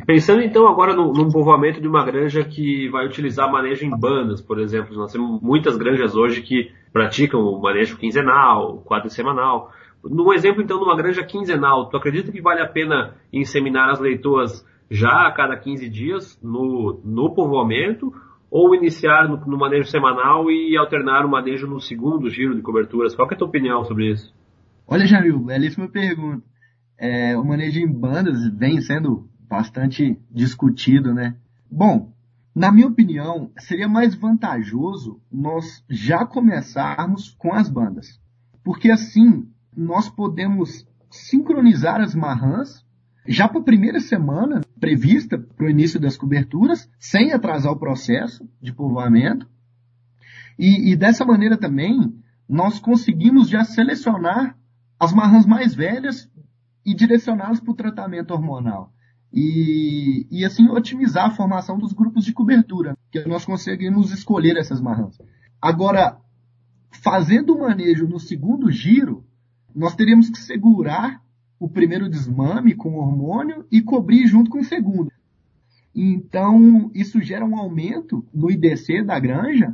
Pensando 0.06 0.42
então 0.42 0.68
agora 0.68 0.94
num, 0.94 1.14
num, 1.14 1.30
povoamento 1.30 1.80
de 1.80 1.88
uma 1.88 2.04
granja 2.04 2.44
que 2.44 2.90
vai 2.90 3.06
utilizar 3.06 3.50
manejo 3.50 3.86
em 3.86 3.98
bandas, 3.98 4.42
por 4.42 4.60
exemplo. 4.60 4.94
Nós 4.94 5.14
temos 5.14 5.42
muitas 5.42 5.78
granjas 5.78 6.16
hoje 6.16 6.42
que 6.42 6.70
praticam 6.92 7.40
o 7.40 7.62
manejo 7.62 7.98
quinzenal, 7.98 8.84
quadrisemanal. 8.86 9.72
No 10.04 10.34
exemplo 10.34 10.62
então 10.62 10.80
de 10.80 10.84
uma 10.84 10.98
granja 10.98 11.24
quinzenal, 11.24 11.90
tu 11.90 11.96
acredita 11.96 12.30
que 12.30 12.42
vale 12.42 12.62
a 12.62 12.68
pena 12.68 13.16
inseminar 13.32 13.90
as 13.90 14.02
leitoas 14.02 14.68
já 14.92 15.28
a 15.28 15.32
cada 15.32 15.56
15 15.56 15.90
dias 15.90 16.38
no, 16.44 17.02
no 17.06 17.34
povoamento 17.34 18.14
ou 18.54 18.76
iniciar 18.76 19.28
no, 19.28 19.38
no, 19.48 19.58
manejo 19.58 19.90
semanal 19.90 20.52
e 20.52 20.78
alternar 20.78 21.26
o 21.26 21.30
manejo 21.30 21.66
no 21.66 21.82
segundo 21.82 22.30
giro 22.30 22.56
de 22.56 22.62
coberturas? 22.62 23.16
Qual 23.16 23.28
é 23.28 23.34
a 23.34 23.36
tua 23.36 23.48
opinião 23.48 23.84
sobre 23.84 24.12
isso? 24.12 24.32
Olha, 24.86 25.08
Jamil, 25.08 25.40
belíssima 25.40 25.90
pergunta. 25.90 26.46
É, 26.96 27.36
o 27.36 27.44
manejo 27.44 27.80
em 27.80 27.92
bandas 27.92 28.48
vem 28.56 28.80
sendo 28.80 29.28
bastante 29.50 30.20
discutido, 30.30 31.16
né? 31.16 31.36
Bom, 31.70 32.14
na 32.56 32.72
minha 32.72 32.86
opinião, 32.86 33.50
seria 33.58 33.90
mais 33.90 34.14
vantajoso 34.14 35.20
nós 35.32 35.84
já 35.90 36.24
começarmos 36.24 37.32
com 37.40 37.54
as 37.54 37.68
bandas. 37.68 38.22
Porque 38.64 38.92
assim, 38.92 39.48
nós 39.76 40.10
podemos 40.10 40.88
sincronizar 41.10 42.00
as 42.02 42.14
marrãs 42.14 42.86
já 43.28 43.48
para 43.48 43.62
a 43.62 43.64
primeira 43.64 44.00
semana 44.00 44.62
prevista 44.84 45.38
para 45.38 45.66
o 45.66 45.70
início 45.70 45.98
das 45.98 46.18
coberturas, 46.18 46.90
sem 47.00 47.32
atrasar 47.32 47.72
o 47.72 47.80
processo 47.80 48.46
de 48.62 48.74
povoamento. 48.74 49.48
E, 50.60 50.92
e 50.92 50.96
dessa 50.98 51.24
maneira 51.24 51.56
também, 51.56 52.14
nós 52.50 52.80
conseguimos 52.80 53.48
já 53.48 53.64
selecionar 53.64 54.58
as 55.00 55.14
marrãs 55.14 55.46
mais 55.46 55.74
velhas 55.74 56.30
e 56.86 56.94
direcioná-las 56.94 57.62
para 57.62 57.72
o 57.72 57.76
tratamento 57.76 58.32
hormonal 58.32 58.92
e, 59.32 60.28
e 60.30 60.44
assim 60.44 60.68
otimizar 60.68 61.28
a 61.28 61.32
formação 61.32 61.78
dos 61.78 61.94
grupos 61.94 62.26
de 62.26 62.34
cobertura, 62.34 62.98
que 63.10 63.26
nós 63.26 63.46
conseguimos 63.46 64.12
escolher 64.12 64.58
essas 64.58 64.82
marrãs. 64.82 65.18
Agora, 65.62 66.18
fazendo 66.92 67.56
o 67.56 67.62
manejo 67.62 68.06
no 68.06 68.20
segundo 68.20 68.70
giro, 68.70 69.26
nós 69.74 69.96
teríamos 69.96 70.30
que 70.30 70.40
segurar 70.40 71.23
o 71.64 71.70
primeiro 71.70 72.10
desmame 72.10 72.76
com 72.76 72.96
hormônio 72.96 73.66
e 73.72 73.82
cobrir 73.82 74.28
junto 74.28 74.52
com 74.52 74.60
o 74.60 74.64
segundo. 74.66 75.10
Então, 75.96 76.92
isso 76.94 77.22
gera 77.22 77.46
um 77.46 77.58
aumento 77.58 78.26
no 78.34 78.52
IDC 78.52 79.02
da 79.02 79.18
granja, 79.18 79.74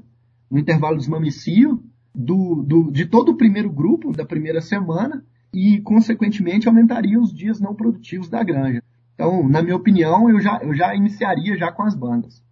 no 0.51 0.59
intervalo 0.59 0.97
desmamicio, 0.97 1.83
do, 2.13 2.61
do, 2.61 2.91
de 2.91 3.07
todo 3.07 3.29
o 3.29 3.37
primeiro 3.37 3.71
grupo 3.71 4.11
da 4.11 4.23
primeira 4.23 4.61
semana 4.61 5.25
e, 5.51 5.81
consequentemente, 5.81 6.67
aumentaria 6.67 7.19
os 7.19 7.33
dias 7.33 7.59
não 7.59 7.73
produtivos 7.73 8.29
da 8.29 8.43
granja. 8.43 8.83
Então, 9.15 9.49
na 9.49 9.63
minha 9.63 9.75
opinião, 9.75 10.29
eu 10.29 10.39
já, 10.39 10.59
eu 10.61 10.75
já 10.75 10.93
iniciaria 10.93 11.57
já 11.57 11.71
com 11.71 11.81
as 11.81 11.95
bandas. 11.95 12.45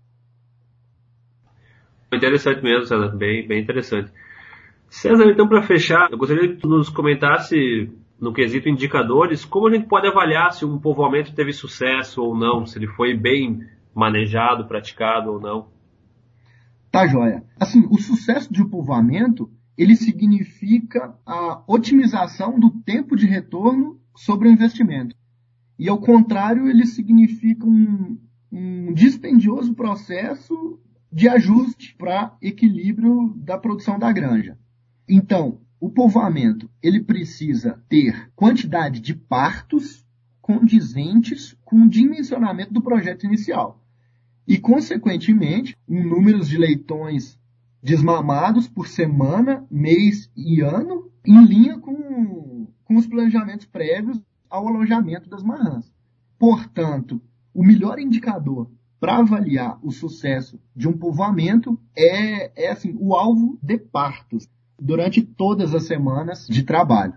Interessante 2.11 2.63
mesmo, 2.63 2.87
César. 2.87 3.09
Bem, 3.09 3.47
bem 3.47 3.61
interessante. 3.61 4.11
César, 4.89 5.25
então, 5.25 5.47
para 5.47 5.61
fechar, 5.61 6.09
eu 6.11 6.17
gostaria 6.17 6.47
que 6.47 6.59
tu 6.59 6.67
nos 6.67 6.89
comentasse, 6.89 7.91
no 8.19 8.33
quesito 8.33 8.67
indicadores, 8.67 9.45
como 9.45 9.67
a 9.67 9.73
gente 9.73 9.87
pode 9.87 10.07
avaliar 10.07 10.51
se 10.51 10.65
um 10.65 10.79
povoamento 10.79 11.33
teve 11.33 11.53
sucesso 11.53 12.21
ou 12.21 12.35
não, 12.35 12.65
se 12.65 12.77
ele 12.77 12.87
foi 12.87 13.15
bem 13.15 13.61
manejado, 13.93 14.67
praticado 14.67 15.31
ou 15.31 15.39
não. 15.39 15.67
Tá, 16.91 17.05
joia. 17.05 17.43
Assim, 17.59 17.85
o 17.89 17.97
sucesso 17.99 18.51
de 18.51 18.61
um 18.61 18.69
povoamento, 18.69 19.51
ele 19.77 19.95
significa 19.95 21.15
a 21.25 21.61
otimização 21.67 22.59
do 22.59 22.71
tempo 22.71 23.15
de 23.15 23.27
retorno 23.27 23.99
sobre 24.15 24.47
o 24.47 24.51
investimento. 24.51 25.15
E 25.77 25.87
ao 25.87 25.99
contrário, 25.99 26.67
ele 26.67 26.85
significa 26.85 27.65
um, 27.65 28.17
um 28.51 28.93
dispendioso 28.93 29.75
processo 29.75 30.79
de 31.11 31.29
ajuste 31.29 31.95
para 31.95 32.35
equilíbrio 32.41 33.33
da 33.37 33.57
produção 33.57 33.99
da 33.99 34.11
granja. 34.11 34.57
Então, 35.07 35.61
o 35.79 35.89
povoamento 35.89 36.69
ele 36.81 37.01
precisa 37.01 37.81
ter 37.87 38.31
quantidade 38.35 38.99
de 38.99 39.13
partos 39.13 40.05
condizentes 40.41 41.55
com 41.63 41.83
o 41.83 41.89
dimensionamento 41.89 42.73
do 42.73 42.81
projeto 42.81 43.25
inicial 43.25 43.83
e, 44.47 44.57
consequentemente, 44.57 45.75
um 45.87 46.03
número 46.03 46.39
de 46.43 46.57
leitões 46.57 47.37
desmamados 47.83 48.67
por 48.67 48.87
semana, 48.87 49.65
mês 49.69 50.31
e 50.35 50.61
ano, 50.61 51.11
em 51.25 51.45
linha 51.45 51.77
com, 51.77 52.67
com 52.85 52.95
os 52.95 53.05
planejamentos 53.05 53.65
prévios 53.65 54.19
ao 54.49 54.67
alojamento 54.67 55.29
das 55.29 55.43
marrãs. 55.43 55.93
Portanto, 56.39 57.21
o 57.53 57.63
melhor 57.63 57.99
indicador 57.99 58.71
para 58.99 59.17
avaliar 59.17 59.77
o 59.83 59.91
sucesso 59.91 60.59
de 60.75 60.87
um 60.87 60.97
povoamento 60.97 61.79
é, 61.95 62.65
é 62.65 62.71
assim, 62.71 62.95
o 62.99 63.13
alvo 63.13 63.59
de 63.61 63.77
partos 63.77 64.49
durante 64.79 65.21
todas 65.21 65.73
as 65.73 65.85
semanas 65.85 66.47
de 66.47 66.63
trabalho. 66.63 67.13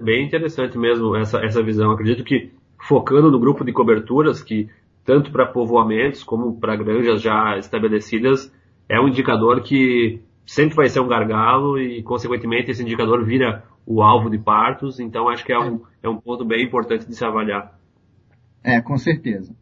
Bem 0.00 0.26
interessante 0.26 0.76
mesmo 0.76 1.14
essa, 1.16 1.38
essa 1.44 1.62
visão. 1.62 1.90
Acredito 1.92 2.24
que 2.24 2.52
focando 2.78 3.30
no 3.30 3.38
grupo 3.38 3.64
de 3.64 3.72
coberturas, 3.72 4.42
que 4.42 4.68
tanto 5.04 5.30
para 5.30 5.46
povoamentos 5.46 6.24
como 6.24 6.58
para 6.58 6.76
granjas 6.76 7.22
já 7.22 7.56
estabelecidas, 7.58 8.52
é 8.88 9.00
um 9.00 9.08
indicador 9.08 9.62
que 9.62 10.20
sempre 10.46 10.76
vai 10.76 10.88
ser 10.88 11.00
um 11.00 11.08
gargalo 11.08 11.78
e, 11.78 12.02
consequentemente, 12.02 12.70
esse 12.70 12.82
indicador 12.82 13.24
vira 13.24 13.64
o 13.86 14.02
alvo 14.02 14.28
de 14.28 14.38
partos. 14.38 14.98
Então, 14.98 15.28
acho 15.28 15.44
que 15.44 15.52
é 15.52 15.58
um, 15.58 15.82
é 16.02 16.08
um 16.08 16.16
ponto 16.16 16.44
bem 16.44 16.64
importante 16.64 17.06
de 17.06 17.14
se 17.14 17.24
avaliar. 17.24 17.78
É, 18.62 18.80
com 18.80 18.96
certeza. 18.96 19.54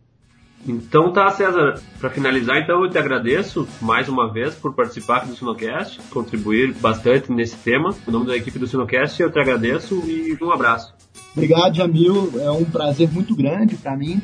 Então 0.67 1.13
tá, 1.13 1.29
César, 1.31 1.81
para 1.99 2.11
finalizar, 2.11 2.59
então 2.59 2.85
eu 2.85 2.91
te 2.91 2.97
agradeço 2.97 3.67
mais 3.81 4.09
uma 4.09 4.33
vez 4.33 4.55
por 4.55 4.75
participar 4.75 5.19
aqui 5.19 5.29
do 5.29 5.37
Sinocast, 5.37 6.01
contribuir 6.11 6.73
bastante 6.75 7.33
nesse 7.33 7.57
tema. 7.57 7.95
Em 8.07 8.11
nome 8.11 8.27
da 8.27 8.37
equipe 8.37 8.59
do 8.59 8.67
Sinocast, 8.67 9.21
eu 9.21 9.31
te 9.31 9.41
agradeço 9.41 9.95
e 10.07 10.37
um 10.41 10.53
abraço. 10.53 10.95
Obrigado, 11.35 11.75
Jamil. 11.75 12.33
É 12.41 12.51
um 12.51 12.65
prazer 12.65 13.11
muito 13.11 13.35
grande 13.35 13.75
para 13.77 13.97
mim 13.97 14.21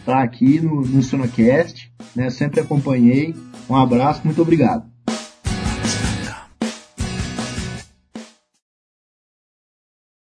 estar 0.00 0.22
aqui 0.22 0.60
no, 0.60 0.80
no 0.80 1.02
Sinocast. 1.02 1.92
Né? 2.14 2.30
Sempre 2.30 2.60
acompanhei. 2.60 3.34
Um 3.68 3.76
abraço, 3.76 4.22
muito 4.24 4.42
obrigado. 4.42 4.95